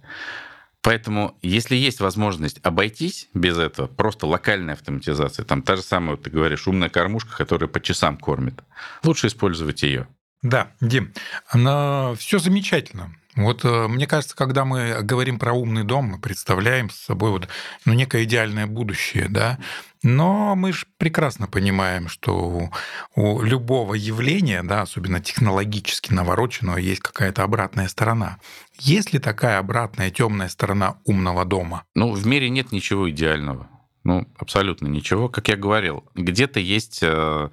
Поэтому, 0.80 1.36
если 1.42 1.74
есть 1.76 2.00
возможность 2.00 2.60
обойтись 2.62 3.28
без 3.34 3.58
этого, 3.58 3.88
просто 3.88 4.26
локальная 4.26 4.74
автоматизация, 4.74 5.44
там 5.44 5.60
та 5.60 5.76
же 5.76 5.82
самая, 5.82 6.12
вот 6.12 6.22
ты 6.22 6.30
говоришь, 6.30 6.66
умная 6.66 6.88
кормушка, 6.88 7.36
которая 7.36 7.68
по 7.68 7.80
часам 7.80 8.16
кормит, 8.16 8.62
лучше 9.02 9.26
использовать 9.26 9.82
ее. 9.82 10.06
Да, 10.42 10.72
Дим, 10.80 11.12
все 11.52 12.38
замечательно. 12.38 13.14
Вот 13.38 13.64
э, 13.64 13.86
мне 13.86 14.08
кажется, 14.08 14.34
когда 14.34 14.64
мы 14.64 14.98
говорим 15.02 15.38
про 15.38 15.52
умный 15.52 15.84
дом, 15.84 16.06
мы 16.06 16.18
представляем 16.18 16.90
с 16.90 16.96
собой 16.96 17.30
вот, 17.30 17.48
ну, 17.84 17.92
некое 17.92 18.24
идеальное 18.24 18.66
будущее, 18.66 19.28
да, 19.28 19.58
но 20.02 20.56
мы 20.56 20.72
же 20.72 20.86
прекрасно 20.96 21.46
понимаем, 21.46 22.08
что 22.08 22.34
у, 22.36 22.72
у 23.14 23.42
любого 23.42 23.94
явления, 23.94 24.64
да, 24.64 24.82
особенно 24.82 25.20
технологически 25.20 26.12
навороченного, 26.12 26.78
есть 26.78 27.00
какая-то 27.00 27.44
обратная 27.44 27.86
сторона. 27.86 28.38
Есть 28.80 29.12
ли 29.12 29.20
такая 29.20 29.58
обратная 29.58 30.10
темная 30.10 30.48
сторона 30.48 30.98
умного 31.04 31.44
дома? 31.44 31.84
Ну, 31.94 32.12
в 32.12 32.26
мире 32.26 32.50
нет 32.50 32.72
ничего 32.72 33.08
идеального. 33.08 33.68
Ну, 34.02 34.26
абсолютно 34.36 34.88
ничего. 34.88 35.28
Как 35.28 35.46
я 35.46 35.56
говорил, 35.56 36.04
где-то 36.16 36.58
есть 36.58 37.00
э, 37.02 37.50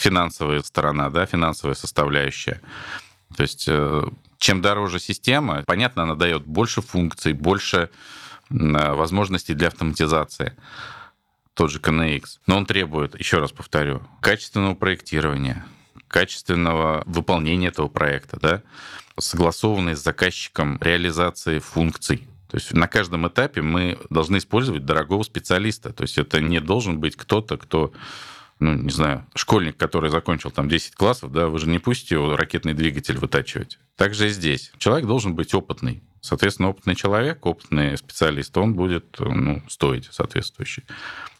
финансовая 0.00 0.62
сторона, 0.62 1.10
да, 1.10 1.26
финансовая 1.26 1.74
составляющая. 1.74 2.60
То 3.36 3.42
есть 3.42 3.66
э, 3.68 4.02
чем 4.38 4.62
дороже 4.62 4.98
система, 4.98 5.62
понятно, 5.66 6.02
она 6.02 6.14
дает 6.14 6.44
больше 6.46 6.80
функций, 6.80 7.32
больше 7.32 7.90
возможностей 8.48 9.54
для 9.54 9.68
автоматизации. 9.68 10.56
Тот 11.54 11.70
же 11.70 11.78
KNX. 11.78 12.40
Но 12.46 12.56
он 12.56 12.66
требует, 12.66 13.16
еще 13.18 13.38
раз 13.38 13.52
повторю, 13.52 14.02
качественного 14.20 14.74
проектирования, 14.74 15.64
качественного 16.08 17.04
выполнения 17.06 17.68
этого 17.68 17.88
проекта, 17.88 18.38
да, 18.40 18.62
согласованной 19.18 19.94
с 19.94 20.02
заказчиком 20.02 20.78
реализации 20.80 21.58
функций. 21.60 22.26
То 22.48 22.56
есть 22.56 22.72
на 22.72 22.88
каждом 22.88 23.28
этапе 23.28 23.62
мы 23.62 23.98
должны 24.08 24.38
использовать 24.38 24.84
дорогого 24.84 25.22
специалиста. 25.22 25.92
То 25.92 26.02
есть 26.02 26.18
это 26.18 26.40
не 26.40 26.60
должен 26.60 26.98
быть 26.98 27.14
кто-то, 27.14 27.56
кто 27.56 27.92
ну, 28.60 28.74
не 28.74 28.90
знаю, 28.90 29.26
школьник, 29.34 29.76
который 29.76 30.10
закончил 30.10 30.50
там 30.50 30.68
10 30.68 30.94
классов, 30.94 31.32
да, 31.32 31.48
вы 31.48 31.58
же 31.58 31.68
не 31.68 31.78
пустите 31.78 32.16
его 32.16 32.36
ракетный 32.36 32.74
двигатель 32.74 33.18
вытачивать. 33.18 33.78
Также 33.96 34.26
и 34.26 34.30
здесь. 34.30 34.72
Человек 34.78 35.06
должен 35.06 35.34
быть 35.34 35.54
опытный. 35.54 36.02
Соответственно, 36.20 36.68
опытный 36.68 36.94
человек, 36.94 37.44
опытный 37.46 37.96
специалист, 37.96 38.56
он 38.56 38.74
будет 38.74 39.16
ну, 39.18 39.62
стоить 39.68 40.08
соответствующий. 40.12 40.84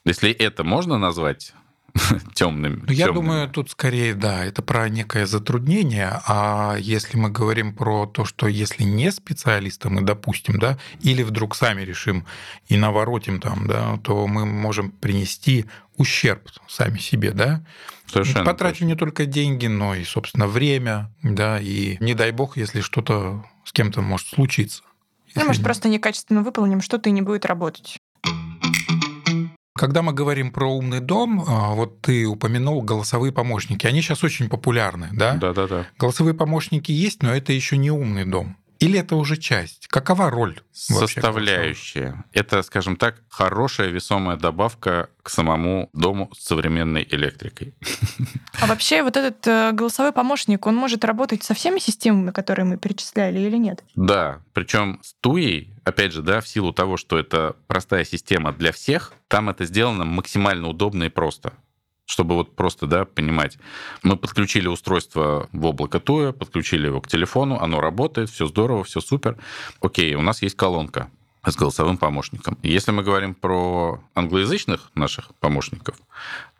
Если 0.06 0.30
это 0.30 0.64
можно 0.64 0.98
назвать 0.98 1.52
темными. 2.34 2.84
Ну, 2.86 2.92
я 2.92 3.10
думаю, 3.12 3.48
тут 3.48 3.70
скорее, 3.70 4.14
да, 4.14 4.44
это 4.44 4.62
про 4.62 4.88
некое 4.88 5.26
затруднение, 5.26 6.20
а 6.26 6.76
если 6.78 7.16
мы 7.16 7.30
говорим 7.30 7.74
про 7.74 8.06
то, 8.06 8.24
что 8.24 8.48
если 8.48 8.84
не 8.84 9.10
специалисты, 9.12 9.88
мы 9.88 10.02
допустим, 10.02 10.58
да, 10.58 10.78
или 11.00 11.22
вдруг 11.22 11.54
сами 11.54 11.82
решим 11.82 12.26
и 12.68 12.76
наворотим 12.76 13.40
там, 13.40 13.66
да, 13.66 13.98
то 14.02 14.26
мы 14.26 14.46
можем 14.46 14.90
принести 14.90 15.66
ущерб 15.96 16.48
сами 16.68 16.98
себе, 16.98 17.32
да, 17.32 17.64
Совершенно 18.06 18.44
потратим 18.44 18.80
точно. 18.80 18.84
не 18.86 18.94
только 18.96 19.26
деньги, 19.26 19.66
но 19.66 19.94
и, 19.94 20.04
собственно, 20.04 20.46
время, 20.46 21.12
да, 21.22 21.60
и 21.60 21.96
не 22.00 22.14
дай 22.14 22.32
бог, 22.32 22.56
если 22.56 22.80
что-то 22.80 23.44
с 23.64 23.72
кем-то 23.72 24.00
может 24.00 24.26
случиться. 24.28 24.82
Ну, 25.34 25.44
может, 25.44 25.62
просто 25.62 25.88
некачественно 25.88 26.42
выполним 26.42 26.80
что-то 26.80 27.08
и 27.08 27.12
не 27.12 27.22
будет 27.22 27.46
работать. 27.46 27.98
Когда 29.80 30.02
мы 30.02 30.12
говорим 30.12 30.52
про 30.52 30.70
умный 30.70 31.00
дом, 31.00 31.42
а, 31.48 31.72
вот 31.72 32.02
ты 32.02 32.26
упомянул 32.26 32.82
голосовые 32.82 33.32
помощники. 33.32 33.86
Они 33.86 34.02
сейчас 34.02 34.22
очень 34.22 34.50
популярны, 34.50 35.08
да? 35.10 35.36
Да-да-да. 35.36 35.86
Голосовые 35.98 36.34
помощники 36.34 36.92
есть, 36.92 37.22
но 37.22 37.34
это 37.34 37.54
еще 37.54 37.78
не 37.78 37.90
умный 37.90 38.26
дом. 38.26 38.58
Или 38.80 38.98
это 38.98 39.16
уже 39.16 39.36
часть? 39.36 39.86
Какова 39.88 40.30
роль? 40.30 40.58
вообще 40.88 41.20
Составляющая. 41.20 42.24
Это, 42.32 42.62
скажем 42.62 42.96
так, 42.96 43.22
хорошая 43.28 43.88
весомая 43.88 44.38
добавка 44.38 45.10
к 45.22 45.28
самому 45.28 45.90
дому 45.92 46.30
с 46.34 46.46
современной 46.46 47.06
электрикой. 47.10 47.74
А 48.58 48.66
вообще 48.66 49.02
вот 49.02 49.16
этот 49.18 49.46
э, 49.46 49.72
голосовой 49.72 50.12
помощник, 50.12 50.66
он 50.66 50.76
может 50.76 51.04
работать 51.04 51.42
со 51.42 51.52
всеми 51.52 51.78
системами, 51.78 52.30
которые 52.30 52.64
мы 52.64 52.78
перечисляли, 52.78 53.38
или 53.38 53.56
нет? 53.56 53.84
Да, 53.94 54.40
причем 54.54 55.00
с 55.02 55.14
Туей, 55.20 55.74
опять 55.84 56.12
же, 56.12 56.22
да, 56.22 56.40
в 56.40 56.48
силу 56.48 56.72
того, 56.72 56.96
что 56.96 57.18
это 57.18 57.56
простая 57.66 58.04
система 58.04 58.52
для 58.52 58.72
всех, 58.72 59.12
там 59.28 59.50
это 59.50 59.66
сделано 59.66 60.04
максимально 60.04 60.68
удобно 60.68 61.04
и 61.04 61.08
просто. 61.10 61.52
Чтобы 62.10 62.34
вот 62.34 62.56
просто, 62.56 62.88
да, 62.88 63.04
понимать. 63.04 63.56
Мы 64.02 64.16
подключили 64.16 64.66
устройство 64.66 65.48
в 65.52 65.64
облако 65.64 66.00
Туя, 66.00 66.32
подключили 66.32 66.86
его 66.86 67.00
к 67.00 67.06
телефону, 67.06 67.60
оно 67.60 67.80
работает, 67.80 68.30
все 68.30 68.46
здорово, 68.46 68.82
все 68.82 69.00
супер. 69.00 69.38
Окей, 69.80 70.16
у 70.16 70.20
нас 70.20 70.42
есть 70.42 70.56
колонка 70.56 71.08
с 71.46 71.54
голосовым 71.54 71.98
помощником. 71.98 72.58
Если 72.64 72.90
мы 72.90 73.04
говорим 73.04 73.36
про 73.36 74.02
англоязычных 74.16 74.90
наших 74.96 75.32
помощников, 75.36 75.98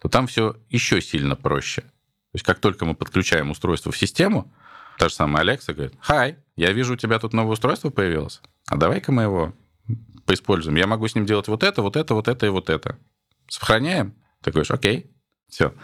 то 0.00 0.08
там 0.08 0.28
все 0.28 0.54
еще 0.68 1.00
сильно 1.00 1.34
проще. 1.34 1.80
То 1.80 2.34
есть 2.34 2.46
как 2.46 2.60
только 2.60 2.84
мы 2.84 2.94
подключаем 2.94 3.50
устройство 3.50 3.90
в 3.90 3.98
систему, 3.98 4.52
та 4.98 5.08
же 5.08 5.16
самая 5.16 5.42
Алекса 5.42 5.74
говорит, 5.74 5.94
«Хай, 5.98 6.36
я 6.54 6.70
вижу, 6.70 6.94
у 6.94 6.96
тебя 6.96 7.18
тут 7.18 7.32
новое 7.32 7.54
устройство 7.54 7.90
появилось, 7.90 8.40
а 8.68 8.76
давай-ка 8.76 9.10
мы 9.10 9.24
его 9.24 9.52
поиспользуем. 10.26 10.76
Я 10.76 10.86
могу 10.86 11.08
с 11.08 11.16
ним 11.16 11.26
делать 11.26 11.48
вот 11.48 11.64
это, 11.64 11.82
вот 11.82 11.96
это, 11.96 12.14
вот 12.14 12.28
это 12.28 12.46
и 12.46 12.50
вот 12.50 12.70
это. 12.70 12.96
Сохраняем?» 13.48 14.14
Ты 14.42 14.52
говоришь, 14.52 14.70
окей, 14.70 15.10
все. 15.50 15.74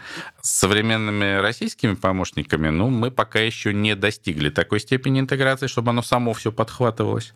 С 0.41 0.49
современными 0.49 1.39
российскими 1.39 1.95
помощниками, 1.95 2.69
ну, 2.69 2.89
мы 2.89 3.11
пока 3.11 3.39
еще 3.39 3.73
не 3.73 3.95
достигли 3.95 4.49
такой 4.49 4.79
степени 4.79 5.19
интеграции, 5.19 5.67
чтобы 5.67 5.91
оно 5.91 6.01
само 6.01 6.33
все 6.33 6.51
подхватывалось. 6.51 7.33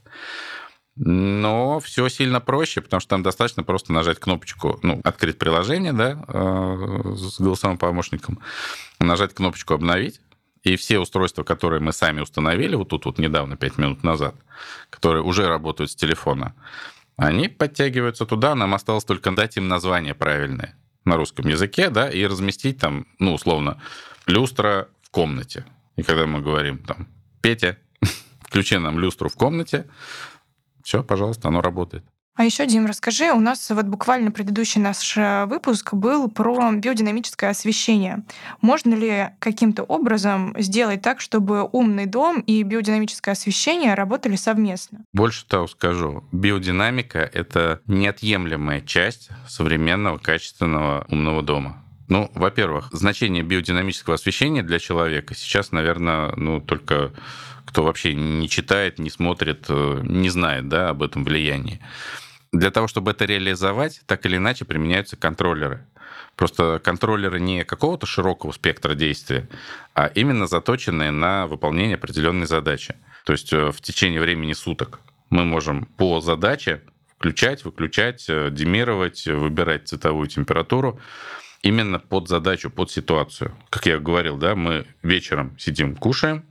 Но 0.95 1.79
все 1.79 2.09
сильно 2.09 2.41
проще, 2.41 2.81
потому 2.81 2.99
что 2.99 3.11
там 3.11 3.23
достаточно 3.23 3.63
просто 3.63 3.93
нажать 3.93 4.19
кнопочку, 4.19 4.79
ну, 4.83 4.99
открыть 5.03 5.37
приложение, 5.37 5.93
да, 5.93 6.23
э, 6.27 7.13
с 7.15 7.39
голосовым 7.39 7.77
помощником, 7.77 8.39
нажать 8.99 9.33
кнопочку 9.33 9.73
«Обновить», 9.73 10.19
и 10.63 10.75
все 10.75 10.99
устройства, 10.99 11.43
которые 11.43 11.79
мы 11.79 11.91
сами 11.91 12.21
установили, 12.21 12.75
вот 12.75 12.89
тут 12.89 13.05
вот 13.05 13.17
недавно, 13.17 13.57
5 13.57 13.77
минут 13.77 14.03
назад, 14.03 14.35
которые 14.89 15.23
уже 15.23 15.47
работают 15.47 15.89
с 15.89 15.95
телефона, 15.95 16.53
они 17.15 17.47
подтягиваются 17.47 18.25
туда, 18.25 18.53
нам 18.53 18.75
осталось 18.75 19.05
только 19.05 19.31
дать 19.31 19.57
им 19.57 19.67
название 19.67 20.13
правильное 20.13 20.77
на 21.05 21.17
русском 21.17 21.47
языке, 21.47 21.89
да, 21.89 22.09
и 22.09 22.25
разместить 22.25 22.79
там, 22.79 23.07
ну, 23.19 23.33
условно, 23.33 23.81
люстра 24.27 24.89
в 25.01 25.09
комнате. 25.09 25.65
И 25.95 26.03
когда 26.03 26.25
мы 26.25 26.41
говорим 26.41 26.79
там, 26.79 27.07
Петя, 27.41 27.77
включи 28.41 28.77
нам 28.77 28.99
люстру 28.99 29.29
в 29.29 29.35
комнате, 29.35 29.89
все, 30.83 31.03
пожалуйста, 31.03 31.47
оно 31.47 31.61
работает. 31.61 32.03
А 32.35 32.45
еще, 32.45 32.65
Дим, 32.65 32.85
расскажи, 32.85 33.31
у 33.31 33.39
нас 33.39 33.69
вот 33.69 33.85
буквально 33.85 34.31
предыдущий 34.31 34.79
наш 34.79 35.17
э, 35.17 35.45
выпуск 35.45 35.93
был 35.93 36.29
про 36.29 36.71
биодинамическое 36.71 37.49
освещение. 37.49 38.23
Можно 38.61 38.95
ли 38.95 39.29
каким-то 39.39 39.83
образом 39.83 40.55
сделать 40.57 41.01
так, 41.01 41.19
чтобы 41.19 41.67
умный 41.71 42.05
дом 42.05 42.39
и 42.39 42.63
биодинамическое 42.63 43.33
освещение 43.33 43.95
работали 43.95 44.37
совместно? 44.37 44.99
Больше 45.13 45.45
того 45.45 45.67
скажу, 45.67 46.23
биодинамика— 46.31 47.19
это 47.33 47.81
неотъемлемая 47.85 48.79
часть 48.79 49.29
современного 49.49 50.17
качественного 50.17 51.05
умного 51.09 51.41
дома. 51.43 51.83
Ну, 52.07 52.31
во-первых, 52.33 52.89
значение 52.91 53.43
биодинамического 53.43 54.15
освещения 54.15 54.63
для 54.63 54.79
человека 54.79 55.35
сейчас, 55.35 55.71
наверное, 55.71 56.33
ну, 56.35 56.59
только 56.59 57.11
кто 57.71 57.83
вообще 57.83 58.13
не 58.13 58.49
читает, 58.49 58.99
не 58.99 59.09
смотрит, 59.09 59.65
э, 59.69 60.01
не 60.03 60.29
знает 60.29 60.67
да, 60.67 60.89
об 60.89 61.03
этом 61.03 61.23
влиянии. 61.23 61.79
Для 62.51 62.69
того, 62.69 62.87
чтобы 62.89 63.11
это 63.11 63.23
реализовать, 63.23 64.01
так 64.05 64.25
или 64.25 64.35
иначе 64.35 64.65
применяются 64.65 65.15
контроллеры. 65.15 65.85
Просто 66.35 66.81
контроллеры 66.83 67.39
не 67.39 67.63
какого-то 67.63 68.05
широкого 68.05 68.51
спектра 68.51 68.93
действия, 68.93 69.47
а 69.93 70.07
именно 70.07 70.47
заточенные 70.47 71.11
на 71.11 71.47
выполнение 71.47 71.95
определенной 71.95 72.45
задачи. 72.45 72.95
То 73.25 73.31
есть 73.31 73.53
э, 73.53 73.71
в 73.71 73.79
течение 73.79 74.19
времени 74.19 74.51
суток 74.51 74.99
мы 75.29 75.45
можем 75.45 75.85
по 75.85 76.19
задаче 76.19 76.81
включать, 77.15 77.63
выключать, 77.63 78.25
э, 78.27 78.49
демировать, 78.51 79.27
выбирать 79.27 79.87
цветовую 79.87 80.27
температуру 80.27 80.99
именно 81.61 81.99
под 81.99 82.27
задачу, 82.27 82.69
под 82.69 82.91
ситуацию. 82.91 83.55
Как 83.69 83.85
я 83.85 83.97
говорил, 83.97 84.35
да, 84.35 84.55
мы 84.55 84.87
вечером 85.03 85.57
сидим, 85.57 85.95
кушаем, 85.95 86.43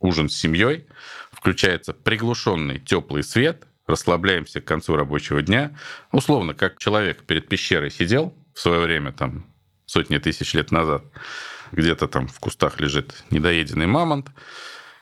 ужин 0.00 0.28
с 0.28 0.36
семьей, 0.36 0.86
включается 1.30 1.92
приглушенный 1.92 2.78
теплый 2.78 3.22
свет, 3.22 3.66
расслабляемся 3.86 4.60
к 4.60 4.64
концу 4.64 4.96
рабочего 4.96 5.42
дня. 5.42 5.76
Условно, 6.12 6.54
как 6.54 6.78
человек 6.78 7.24
перед 7.24 7.48
пещерой 7.48 7.90
сидел 7.90 8.34
в 8.54 8.60
свое 8.60 8.80
время, 8.80 9.12
там, 9.12 9.46
сотни 9.86 10.18
тысяч 10.18 10.54
лет 10.54 10.70
назад, 10.70 11.04
где-то 11.72 12.06
там 12.08 12.28
в 12.28 12.38
кустах 12.38 12.80
лежит 12.80 13.24
недоеденный 13.30 13.86
мамонт, 13.86 14.28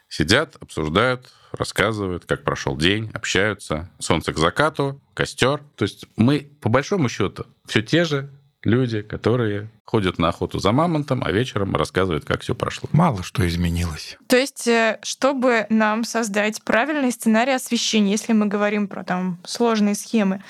сидят, 0.08 0.56
обсуждают, 0.60 1.30
рассказывают, 1.52 2.24
как 2.26 2.44
прошел 2.44 2.76
день, 2.76 3.10
общаются. 3.12 3.90
Солнце 3.98 4.32
к 4.32 4.38
закату, 4.38 5.00
костер. 5.14 5.62
То 5.76 5.84
есть 5.84 6.06
мы, 6.16 6.50
по 6.60 6.68
большому 6.68 7.08
счету, 7.08 7.46
все 7.66 7.82
те 7.82 8.04
же 8.04 8.30
люди, 8.62 9.02
которые 9.02 9.68
ходят 9.84 10.18
на 10.18 10.28
охоту 10.28 10.58
за 10.58 10.72
мамонтом, 10.72 11.22
а 11.24 11.32
вечером 11.32 11.74
рассказывают, 11.74 12.24
как 12.24 12.42
все 12.42 12.54
прошло. 12.54 12.88
Мало 12.92 13.22
что 13.22 13.46
изменилось. 13.46 14.16
То 14.28 14.36
есть, 14.36 14.68
э, 14.68 14.98
чтобы 15.02 15.66
нам 15.68 16.04
создать 16.04 16.62
правильный 16.62 17.10
сценарий 17.10 17.52
освещения, 17.52 18.12
если 18.12 18.32
мы 18.32 18.46
говорим 18.46 18.86
про 18.86 19.02
там 19.02 19.38
сложные 19.44 19.96
схемы, 19.96 20.42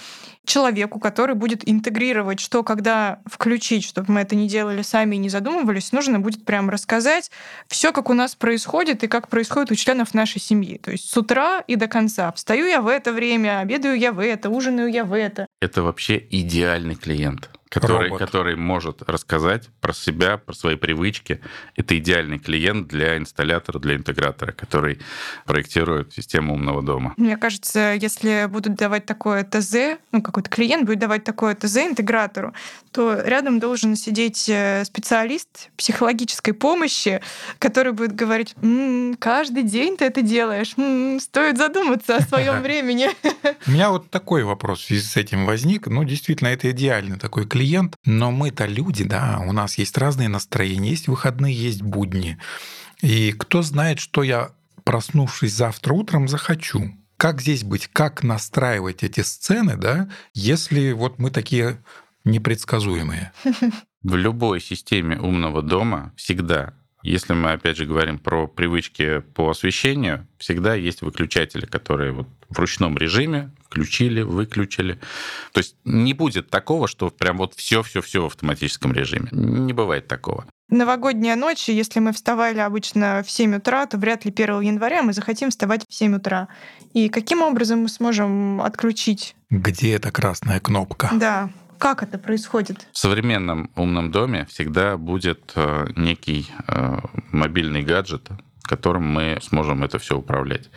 человеку, 0.45 0.99
который 0.99 1.35
будет 1.35 1.69
интегрировать, 1.69 2.41
что 2.41 2.63
когда 2.63 3.21
включить, 3.27 3.85
чтобы 3.85 4.13
мы 4.13 4.21
это 4.21 4.35
не 4.35 4.49
делали 4.49 4.83
сами 4.83 5.17
и 5.17 5.19
не 5.19 5.29
задумывались, 5.29 5.93
нужно 5.93 6.19
будет 6.19 6.45
прям 6.45 6.71
рассказать 6.71 7.31
все, 7.69 7.93
как 7.93 8.11
у 8.11 8.15
нас 8.15 8.35
происходит 8.35 9.05
и 9.05 9.09
как 9.09 9.29
происходит 9.29 9.71
у 9.71 9.75
членов 9.75 10.13
нашей 10.13 10.41
семьи. 10.41 10.79
То 10.79 10.91
есть 10.91 11.09
с 11.09 11.17
утра 11.17 11.61
и 11.67 11.77
до 11.77 11.87
конца. 11.87 12.33
Встаю 12.33 12.67
я 12.67 12.83
в 12.83 12.89
это 12.89 13.13
время, 13.13 13.61
обедаю 13.61 13.99
я 13.99 14.13
в 14.13 14.19
это, 14.19 14.51
ужинаю 14.51 14.91
я 14.91 15.05
в 15.05 15.13
это. 15.13 15.47
Это 15.61 15.83
вообще 15.83 16.27
идеальный 16.31 16.97
клиент, 16.97 17.51
который, 17.71 18.09
Робот. 18.09 18.19
который 18.19 18.57
может 18.57 19.01
рассказать 19.09 19.69
про 19.81 19.95
себя, 19.95 20.37
про 20.37 20.53
свои 20.55 20.75
привычки. 20.77 21.41
Это 21.77 21.97
идеальный 21.97 22.39
клиент 22.39 22.89
для 22.89 23.17
инсталлятора, 23.17 23.79
для 23.79 23.95
интегратора, 23.95 24.53
который 24.53 24.99
проектирует 25.47 26.13
систему 26.13 26.55
умного 26.55 26.83
дома. 26.83 27.15
Мне 27.17 27.37
кажется, 27.37 27.95
если 27.99 28.47
будут 28.51 28.75
давать 28.75 29.07
такое 29.07 29.45
ТЗ, 29.45 29.99
ну, 30.13 30.21
какой-то 30.21 30.51
клиент 30.51 30.85
будет 30.85 30.99
давать 30.99 31.25
такое 31.25 31.55
ТЗ 31.55 31.77
интегратору, 31.79 32.53
то 32.91 33.21
рядом 33.25 33.61
должен 33.61 33.95
сидеть 33.95 34.49
э, 34.49 34.85
специалист 34.85 35.71
психологической 35.77 36.55
помощи, 36.55 37.21
который 37.61 37.93
будет 37.93 38.15
говорить, 38.17 38.55
«М, 38.63 39.15
каждый 39.19 39.63
день 39.63 39.97
ты 39.97 40.07
это 40.07 40.23
делаешь, 40.23 40.75
М, 40.77 41.21
стоит 41.21 41.57
задуматься 41.57 42.17
о 42.17 42.21
своем 42.23 42.63
времени. 42.63 43.09
У 43.67 43.71
меня 43.71 43.91
вот 43.91 44.11
такой 44.11 44.43
вопрос 44.43 44.81
в 44.81 44.85
связи 44.87 45.03
с 45.03 45.17
этим 45.17 45.47
возник. 45.47 45.87
Ну, 45.87 46.03
действительно, 46.03 46.49
это 46.49 46.69
идеальный 46.73 47.17
такой 47.17 47.47
клиент, 47.47 47.60
но 48.05 48.31
мы-то 48.31 48.67
люди, 48.67 49.05
да, 49.05 49.43
у 49.47 49.53
нас 49.53 49.79
есть 49.79 49.97
разные 49.99 50.29
настроения, 50.29 50.91
есть 50.91 51.09
выходные, 51.09 51.55
есть 51.55 51.83
будни. 51.83 52.39
И 53.01 53.33
кто 53.33 53.63
знает, 53.63 53.99
что 53.99 54.23
я, 54.23 54.51
проснувшись 54.85 55.55
завтра 55.55 55.95
утром, 55.95 56.29
захочу. 56.29 56.93
Как 57.17 57.41
здесь 57.41 57.65
быть? 57.65 57.87
Как 57.87 58.23
настраивать 58.23 59.03
эти 59.03 59.21
сцены, 59.21 59.77
да, 59.77 60.09
если 60.33 60.93
вот 60.93 61.19
мы 61.19 61.31
такие 61.31 61.83
непредсказуемые? 62.25 63.33
В 64.03 64.17
любой 64.17 64.63
системе 64.63 65.19
умного 65.19 65.61
дома 65.61 66.15
всегда, 66.17 66.73
если 67.03 67.35
мы 67.35 67.53
опять 67.53 67.77
же 67.77 67.85
говорим 67.85 68.19
про 68.19 68.47
привычки 68.49 69.21
по 69.21 69.51
освещению, 69.51 70.27
всегда 70.39 70.75
есть 70.75 71.03
выключатели, 71.03 71.67
которые 71.67 72.13
вот 72.13 72.29
в 72.51 72.59
ручном 72.59 72.99
режиме, 72.99 73.51
включили, 73.67 74.23
выключили. 74.23 75.01
То 75.53 75.59
есть 75.59 75.77
не 75.85 76.13
будет 76.13 76.51
такого, 76.51 76.89
что 76.89 77.11
прям 77.11 77.39
вот 77.39 77.55
все-все-все 77.55 78.23
в 78.23 78.27
автоматическом 78.27 78.93
режиме. 78.93 79.29
Не 79.33 79.73
бывает 79.73 80.09
такого. 80.09 80.45
Новогодняя 80.69 81.35
ночь, 81.35 81.69
если 81.69 81.99
мы 81.99 82.13
вставали 82.13 82.59
обычно 82.59 83.25
в 83.27 83.31
7 83.31 83.57
утра, 83.57 83.87
то 83.87 83.99
вряд 83.99 84.25
ли 84.25 84.31
1 84.31 84.61
января 84.61 85.03
мы 85.03 85.13
захотим 85.13 85.51
вставать 85.51 85.85
в 85.89 85.95
7 85.95 86.17
утра. 86.17 86.49
И 86.93 87.09
каким 87.09 87.43
образом 87.43 87.81
мы 87.81 87.89
сможем 87.89 88.61
отключить? 88.61 89.35
Где 89.51 89.95
эта 89.95 90.13
красная 90.13 90.61
кнопка? 90.61 91.11
Да, 91.13 91.51
как 91.79 92.03
это 92.03 92.19
происходит? 92.19 92.87
В 92.93 92.99
современном 92.99 93.71
умном 93.75 94.13
доме 94.13 94.47
всегда 94.49 94.97
будет 94.97 95.53
э, 95.57 95.87
некий 95.97 96.49
э, 96.69 96.99
мобильный 97.33 97.83
гаджет, 97.83 98.29
которым 98.63 99.05
мы 99.05 99.39
сможем 99.43 99.85
это 99.85 99.99
все 99.99 100.17
управлять. 100.17 100.71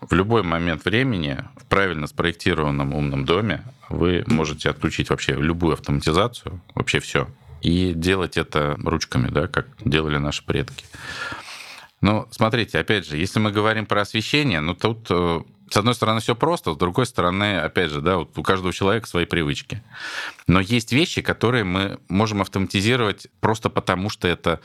В 0.00 0.14
любой 0.14 0.42
момент 0.42 0.84
времени 0.84 1.38
в 1.56 1.66
правильно 1.66 2.06
спроектированном 2.06 2.94
умном 2.94 3.24
доме 3.24 3.62
вы 3.88 4.24
можете 4.26 4.70
отключить 4.70 5.10
вообще 5.10 5.34
любую 5.34 5.74
автоматизацию, 5.74 6.60
вообще 6.74 7.00
все 7.00 7.28
и 7.60 7.92
делать 7.94 8.36
это 8.36 8.76
ручками, 8.82 9.28
да, 9.28 9.46
как 9.46 9.68
делали 9.84 10.18
наши 10.18 10.44
предки. 10.44 10.84
Ну, 12.00 12.26
смотрите, 12.30 12.78
опять 12.78 13.06
же, 13.06 13.16
если 13.16 13.40
мы 13.40 13.52
говорим 13.52 13.86
про 13.86 14.02
освещение, 14.02 14.60
ну 14.60 14.74
тут 14.74 15.06
э, 15.10 15.40
с 15.68 15.76
одной 15.76 15.94
стороны 15.94 16.20
все 16.20 16.34
просто, 16.34 16.72
с 16.72 16.76
другой 16.76 17.04
стороны, 17.04 17.58
опять 17.58 17.90
же, 17.90 18.00
да, 18.00 18.16
вот 18.16 18.36
у 18.38 18.42
каждого 18.42 18.72
человека 18.72 19.06
свои 19.06 19.26
привычки. 19.26 19.82
Но 20.46 20.60
есть 20.60 20.92
вещи, 20.92 21.20
которые 21.20 21.64
мы 21.64 21.98
можем 22.08 22.40
автоматизировать 22.40 23.28
просто 23.40 23.68
потому, 23.68 24.08
что 24.08 24.28
это 24.28 24.60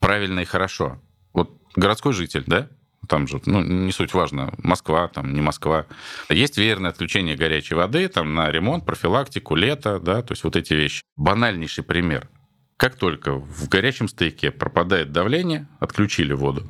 правильно 0.00 0.40
и 0.40 0.44
хорошо. 0.44 1.00
Вот 1.32 1.50
городской 1.74 2.12
житель, 2.12 2.44
да, 2.46 2.68
там 3.08 3.26
же, 3.26 3.40
ну, 3.46 3.60
не 3.62 3.92
суть 3.92 4.14
важно, 4.14 4.54
Москва, 4.58 5.08
там, 5.08 5.34
не 5.34 5.40
Москва. 5.40 5.86
Есть 6.28 6.58
верное 6.58 6.90
отключение 6.90 7.36
горячей 7.36 7.74
воды, 7.74 8.08
там, 8.08 8.34
на 8.34 8.50
ремонт, 8.50 8.86
профилактику, 8.86 9.56
лето, 9.56 9.98
да, 9.98 10.22
то 10.22 10.32
есть 10.32 10.44
вот 10.44 10.56
эти 10.56 10.74
вещи. 10.74 11.02
Банальнейший 11.16 11.82
пример. 11.82 12.28
Как 12.76 12.94
только 12.96 13.34
в 13.34 13.68
горячем 13.68 14.08
стояке 14.08 14.50
пропадает 14.50 15.12
давление, 15.12 15.66
отключили 15.80 16.32
воду, 16.32 16.66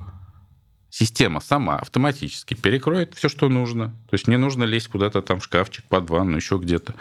система 0.88 1.40
сама 1.40 1.76
автоматически 1.76 2.54
перекроет 2.54 3.14
все, 3.14 3.28
что 3.28 3.48
нужно. 3.48 3.88
То 4.08 4.14
есть 4.14 4.26
не 4.26 4.36
нужно 4.36 4.64
лезть 4.64 4.88
куда-то 4.88 5.22
там 5.22 5.40
в 5.40 5.44
шкафчик, 5.44 5.84
под 5.84 6.08
ванну, 6.10 6.36
еще 6.36 6.56
где-то, 6.56 6.94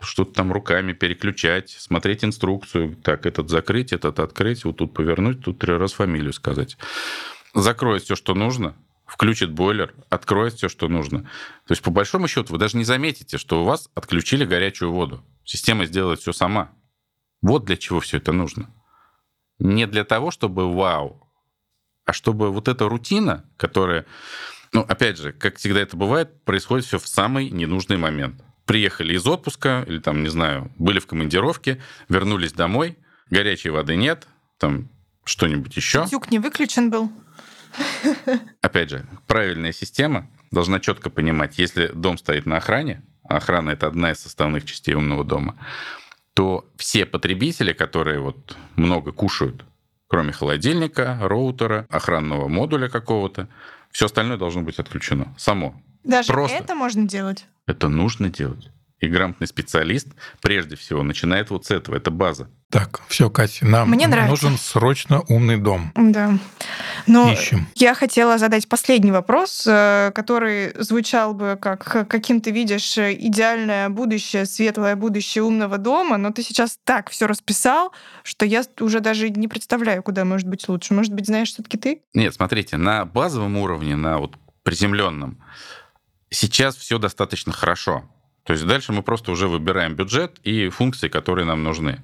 что-то 0.00 0.34
там 0.34 0.52
руками 0.52 0.92
переключать, 0.92 1.70
смотреть 1.70 2.24
инструкцию, 2.24 2.94
так, 2.96 3.26
этот 3.26 3.48
закрыть, 3.48 3.92
этот 3.92 4.20
открыть, 4.20 4.64
вот 4.64 4.76
тут 4.76 4.92
повернуть, 4.94 5.42
тут 5.42 5.58
три 5.58 5.72
раза 5.72 5.94
фамилию 5.94 6.32
сказать 6.32 6.76
закроет 7.54 8.02
все, 8.02 8.16
что 8.16 8.34
нужно, 8.34 8.76
включит 9.06 9.52
бойлер, 9.52 9.94
откроет 10.08 10.54
все, 10.54 10.68
что 10.68 10.88
нужно. 10.88 11.22
То 11.66 11.72
есть, 11.72 11.82
по 11.82 11.90
большому 11.90 12.28
счету, 12.28 12.52
вы 12.52 12.58
даже 12.58 12.76
не 12.76 12.84
заметите, 12.84 13.38
что 13.38 13.62
у 13.62 13.64
вас 13.64 13.90
отключили 13.94 14.44
горячую 14.44 14.92
воду. 14.92 15.24
Система 15.44 15.86
сделает 15.86 16.20
все 16.20 16.32
сама. 16.32 16.72
Вот 17.40 17.64
для 17.64 17.76
чего 17.76 18.00
все 18.00 18.18
это 18.18 18.32
нужно. 18.32 18.70
Не 19.58 19.86
для 19.86 20.04
того, 20.04 20.30
чтобы 20.30 20.72
вау, 20.72 21.28
а 22.04 22.12
чтобы 22.12 22.50
вот 22.50 22.68
эта 22.68 22.88
рутина, 22.88 23.44
которая, 23.56 24.06
ну, 24.72 24.80
опять 24.80 25.18
же, 25.18 25.32
как 25.32 25.56
всегда 25.56 25.80
это 25.80 25.96
бывает, 25.96 26.44
происходит 26.44 26.86
все 26.86 26.98
в 26.98 27.06
самый 27.06 27.50
ненужный 27.50 27.96
момент. 27.96 28.42
Приехали 28.64 29.14
из 29.14 29.26
отпуска, 29.26 29.84
или 29.86 29.98
там, 29.98 30.22
не 30.22 30.28
знаю, 30.28 30.72
были 30.78 31.00
в 31.00 31.06
командировке, 31.06 31.82
вернулись 32.08 32.52
домой, 32.52 32.96
горячей 33.28 33.70
воды 33.70 33.96
нет, 33.96 34.26
там 34.58 34.88
что-нибудь 35.24 35.76
еще. 35.76 36.06
Тюк 36.06 36.30
не 36.30 36.38
выключен 36.38 36.90
был. 36.90 37.10
Опять 38.60 38.90
же, 38.90 39.06
правильная 39.26 39.72
система 39.72 40.28
должна 40.50 40.80
четко 40.80 41.10
понимать, 41.10 41.58
если 41.58 41.88
дом 41.88 42.18
стоит 42.18 42.46
на 42.46 42.56
охране, 42.56 43.02
а 43.24 43.36
охрана 43.36 43.70
это 43.70 43.86
одна 43.86 44.12
из 44.12 44.20
составных 44.20 44.64
частей 44.64 44.94
умного 44.94 45.24
дома, 45.24 45.56
то 46.34 46.68
все 46.76 47.06
потребители, 47.06 47.72
которые 47.72 48.20
вот 48.20 48.56
много 48.76 49.12
кушают, 49.12 49.64
кроме 50.08 50.32
холодильника, 50.32 51.18
роутера, 51.20 51.86
охранного 51.90 52.48
модуля 52.48 52.88
какого-то, 52.88 53.48
все 53.90 54.06
остальное 54.06 54.38
должно 54.38 54.62
быть 54.62 54.78
отключено 54.78 55.34
само. 55.38 55.80
Даже 56.04 56.32
Просто. 56.32 56.56
это 56.56 56.74
можно 56.74 57.06
делать? 57.06 57.46
Это 57.66 57.88
нужно 57.88 58.28
делать. 58.28 58.70
И 58.98 59.08
грамотный 59.08 59.46
специалист 59.46 60.08
прежде 60.40 60.76
всего 60.76 61.02
начинает 61.02 61.50
вот 61.50 61.66
с 61.66 61.70
этого. 61.70 61.96
Это 61.96 62.10
база. 62.10 62.48
Так, 62.72 63.02
все, 63.06 63.28
Катя, 63.28 63.66
нам 63.66 63.90
Мне 63.90 64.08
нужен 64.08 64.56
срочно 64.56 65.20
умный 65.28 65.58
дом. 65.58 65.92
Да. 65.94 66.38
Но 67.06 67.30
Ищем. 67.30 67.66
я 67.74 67.92
хотела 67.92 68.38
задать 68.38 68.66
последний 68.66 69.12
вопрос, 69.12 69.66
э, 69.66 70.10
который 70.14 70.72
звучал 70.82 71.34
бы 71.34 71.58
как 71.60 72.08
каким 72.08 72.40
ты 72.40 72.50
видишь 72.50 72.96
идеальное 72.96 73.90
будущее, 73.90 74.46
светлое 74.46 74.96
будущее 74.96 75.44
умного 75.44 75.76
дома, 75.76 76.16
но 76.16 76.30
ты 76.30 76.42
сейчас 76.42 76.78
так 76.82 77.10
все 77.10 77.26
расписал, 77.26 77.92
что 78.22 78.46
я 78.46 78.62
уже 78.80 79.00
даже 79.00 79.28
не 79.28 79.48
представляю, 79.48 80.02
куда 80.02 80.24
может 80.24 80.48
быть 80.48 80.66
лучше. 80.66 80.94
Может 80.94 81.12
быть, 81.12 81.26
знаешь 81.26 81.48
все-таки 81.48 81.76
ты? 81.76 82.00
Нет, 82.14 82.34
смотрите, 82.34 82.78
на 82.78 83.04
базовом 83.04 83.58
уровне, 83.58 83.96
на 83.96 84.16
вот 84.16 84.36
приземленном, 84.62 85.44
сейчас 86.30 86.76
все 86.76 86.96
достаточно 86.96 87.52
хорошо. 87.52 88.04
То 88.44 88.54
есть 88.54 88.66
дальше 88.66 88.94
мы 88.94 89.02
просто 89.02 89.30
уже 89.30 89.46
выбираем 89.46 89.94
бюджет 89.94 90.38
и 90.42 90.70
функции, 90.70 91.08
которые 91.08 91.44
нам 91.44 91.62
нужны. 91.62 92.00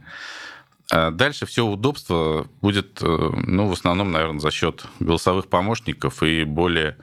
А 0.91 1.11
дальше 1.11 1.47
все 1.47 1.67
удобство 1.67 2.49
будет, 2.63 3.03
э, 3.03 3.07
ну, 3.07 3.67
в 3.69 3.73
основном, 3.73 4.11
наверное, 4.11 4.41
за 4.41 4.51
счет 4.51 4.85
голосовых 5.01 5.49
помощников 5.49 6.23
и 6.23 6.45
более 6.45 6.97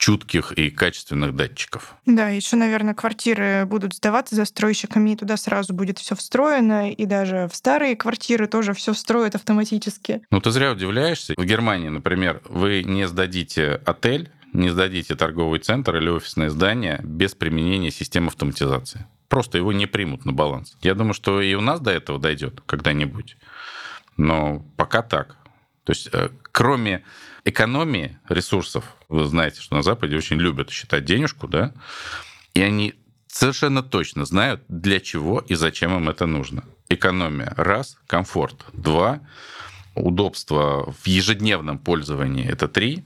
чутких 0.00 0.52
и 0.52 0.70
качественных 0.70 1.36
датчиков. 1.36 1.94
Да, 2.06 2.30
еще, 2.30 2.56
наверное, 2.56 2.94
квартиры 2.94 3.66
будут 3.66 3.94
сдаваться 3.94 4.34
застройщиками, 4.34 5.10
и 5.10 5.16
туда 5.16 5.36
сразу 5.36 5.74
будет 5.74 5.98
все 5.98 6.16
встроено, 6.16 6.90
и 6.90 7.04
даже 7.04 7.48
в 7.52 7.54
старые 7.54 7.96
квартиры 7.96 8.46
тоже 8.46 8.72
все 8.72 8.94
встроят 8.94 9.34
автоматически. 9.34 10.22
Ну, 10.30 10.40
ты 10.40 10.50
зря 10.50 10.72
удивляешься. 10.72 11.34
В 11.36 11.44
Германии, 11.44 11.90
например, 11.90 12.40
вы 12.48 12.82
не 12.82 13.06
сдадите 13.06 13.80
отель, 13.84 14.30
не 14.54 14.70
сдадите 14.70 15.14
торговый 15.16 15.60
центр 15.60 15.96
или 15.96 16.08
офисное 16.08 16.48
здание 16.48 17.00
без 17.04 17.34
применения 17.34 17.90
системы 17.90 18.28
автоматизации. 18.28 19.06
Просто 19.30 19.58
его 19.58 19.72
не 19.72 19.86
примут 19.86 20.24
на 20.24 20.32
баланс. 20.32 20.76
Я 20.82 20.94
думаю, 20.96 21.14
что 21.14 21.40
и 21.40 21.54
у 21.54 21.60
нас 21.60 21.80
до 21.80 21.92
этого 21.92 22.18
дойдет 22.18 22.62
когда-нибудь. 22.66 23.36
Но 24.16 24.66
пока 24.76 25.02
так. 25.02 25.36
То 25.84 25.92
есть, 25.92 26.08
э, 26.12 26.30
кроме 26.50 27.04
экономии 27.44 28.18
ресурсов, 28.28 28.96
вы 29.08 29.24
знаете, 29.26 29.60
что 29.60 29.76
на 29.76 29.82
Западе 29.82 30.16
очень 30.16 30.36
любят 30.36 30.70
считать 30.70 31.04
денежку, 31.04 31.46
да, 31.46 31.72
и 32.54 32.60
они 32.60 32.96
совершенно 33.28 33.84
точно 33.84 34.24
знают, 34.24 34.64
для 34.66 34.98
чего 34.98 35.38
и 35.38 35.54
зачем 35.54 35.96
им 35.96 36.08
это 36.08 36.26
нужно. 36.26 36.64
Экономия. 36.88 37.54
Раз. 37.56 37.98
Комфорт. 38.08 38.64
Два. 38.72 39.20
Удобство 39.94 40.92
в 40.92 41.06
ежедневном 41.06 41.78
пользовании. 41.78 42.48
Это 42.48 42.66
три. 42.66 43.04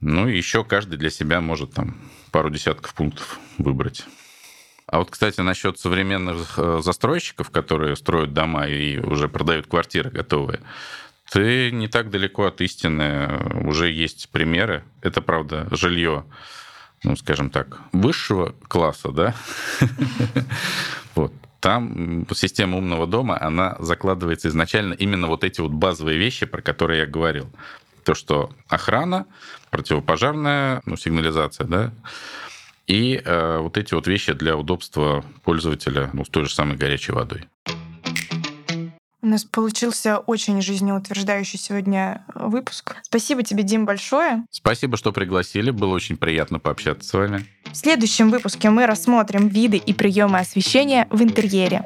Ну 0.00 0.28
и 0.28 0.36
еще 0.36 0.62
каждый 0.62 0.96
для 0.96 1.10
себя 1.10 1.40
может 1.40 1.72
там 1.72 2.00
пару 2.30 2.50
десятков 2.50 2.94
пунктов 2.94 3.40
выбрать. 3.58 4.04
А 4.92 4.98
вот, 4.98 5.08
кстати, 5.10 5.40
насчет 5.40 5.78
современных 5.78 6.58
э, 6.58 6.80
застройщиков, 6.84 7.48
которые 7.48 7.96
строят 7.96 8.34
дома 8.34 8.66
и 8.66 8.98
уже 8.98 9.26
продают 9.26 9.66
квартиры 9.66 10.10
готовые, 10.10 10.60
ты 11.30 11.70
не 11.70 11.88
так 11.88 12.10
далеко 12.10 12.44
от 12.44 12.60
истины. 12.60 13.40
Уже 13.64 13.90
есть 13.90 14.28
примеры. 14.28 14.84
Это, 15.00 15.22
правда, 15.22 15.66
жилье, 15.70 16.26
ну, 17.04 17.16
скажем 17.16 17.48
так, 17.48 17.80
высшего 17.92 18.54
класса, 18.68 19.10
да? 19.12 19.34
Вот. 21.14 21.32
Там 21.60 22.26
система 22.34 22.76
умного 22.76 23.06
дома, 23.06 23.40
она 23.40 23.76
закладывается 23.78 24.48
изначально 24.48 24.92
именно 24.92 25.26
вот 25.26 25.42
эти 25.42 25.62
вот 25.62 25.70
базовые 25.70 26.18
вещи, 26.18 26.44
про 26.44 26.60
которые 26.60 27.00
я 27.00 27.06
говорил. 27.06 27.50
То, 28.04 28.14
что 28.14 28.50
охрана, 28.68 29.24
противопожарная, 29.70 30.82
ну, 30.84 30.96
сигнализация, 30.96 31.66
да, 31.66 31.92
и 32.86 33.20
э, 33.24 33.58
вот 33.58 33.76
эти 33.76 33.94
вот 33.94 34.06
вещи 34.06 34.32
для 34.32 34.56
удобства 34.56 35.24
пользователя 35.44 36.10
ну, 36.12 36.24
с 36.24 36.28
той 36.28 36.44
же 36.44 36.54
самой 36.54 36.76
горячей 36.76 37.12
водой. 37.12 37.48
У 39.24 39.26
нас 39.28 39.44
получился 39.44 40.18
очень 40.18 40.60
жизнеутверждающий 40.60 41.56
сегодня 41.56 42.24
выпуск. 42.34 42.96
Спасибо 43.02 43.44
тебе, 43.44 43.62
Дим, 43.62 43.86
большое. 43.86 44.44
Спасибо, 44.50 44.96
что 44.96 45.12
пригласили. 45.12 45.70
Было 45.70 45.94
очень 45.94 46.16
приятно 46.16 46.58
пообщаться 46.58 47.08
с 47.08 47.12
вами. 47.12 47.46
В 47.70 47.76
следующем 47.76 48.30
выпуске 48.30 48.68
мы 48.70 48.84
рассмотрим 48.84 49.46
виды 49.46 49.76
и 49.76 49.92
приемы 49.94 50.40
освещения 50.40 51.06
в 51.10 51.22
интерьере. 51.22 51.84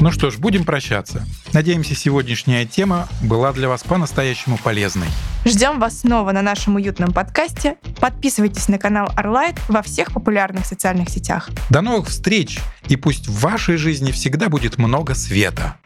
Ну 0.00 0.10
что 0.10 0.30
ж, 0.30 0.38
будем 0.38 0.64
прощаться. 0.64 1.26
Надеемся, 1.52 1.94
сегодняшняя 1.94 2.64
тема 2.64 3.06
была 3.22 3.52
для 3.52 3.68
вас 3.68 3.82
по-настоящему 3.82 4.56
полезной. 4.56 5.08
Ждем 5.44 5.78
вас 5.78 6.00
снова 6.00 6.32
на 6.32 6.40
нашем 6.40 6.76
уютном 6.76 7.12
подкасте. 7.12 7.76
Подписывайтесь 8.00 8.68
на 8.68 8.78
канал 8.78 9.12
Arlight 9.14 9.58
во 9.68 9.82
всех 9.82 10.12
популярных 10.12 10.64
социальных 10.64 11.10
сетях. 11.10 11.50
До 11.68 11.82
новых 11.82 12.08
встреч! 12.08 12.60
И 12.88 12.96
пусть 12.96 13.28
в 13.28 13.40
вашей 13.40 13.76
жизни 13.76 14.10
всегда 14.10 14.48
будет 14.48 14.78
много 14.78 15.14
света. 15.14 15.76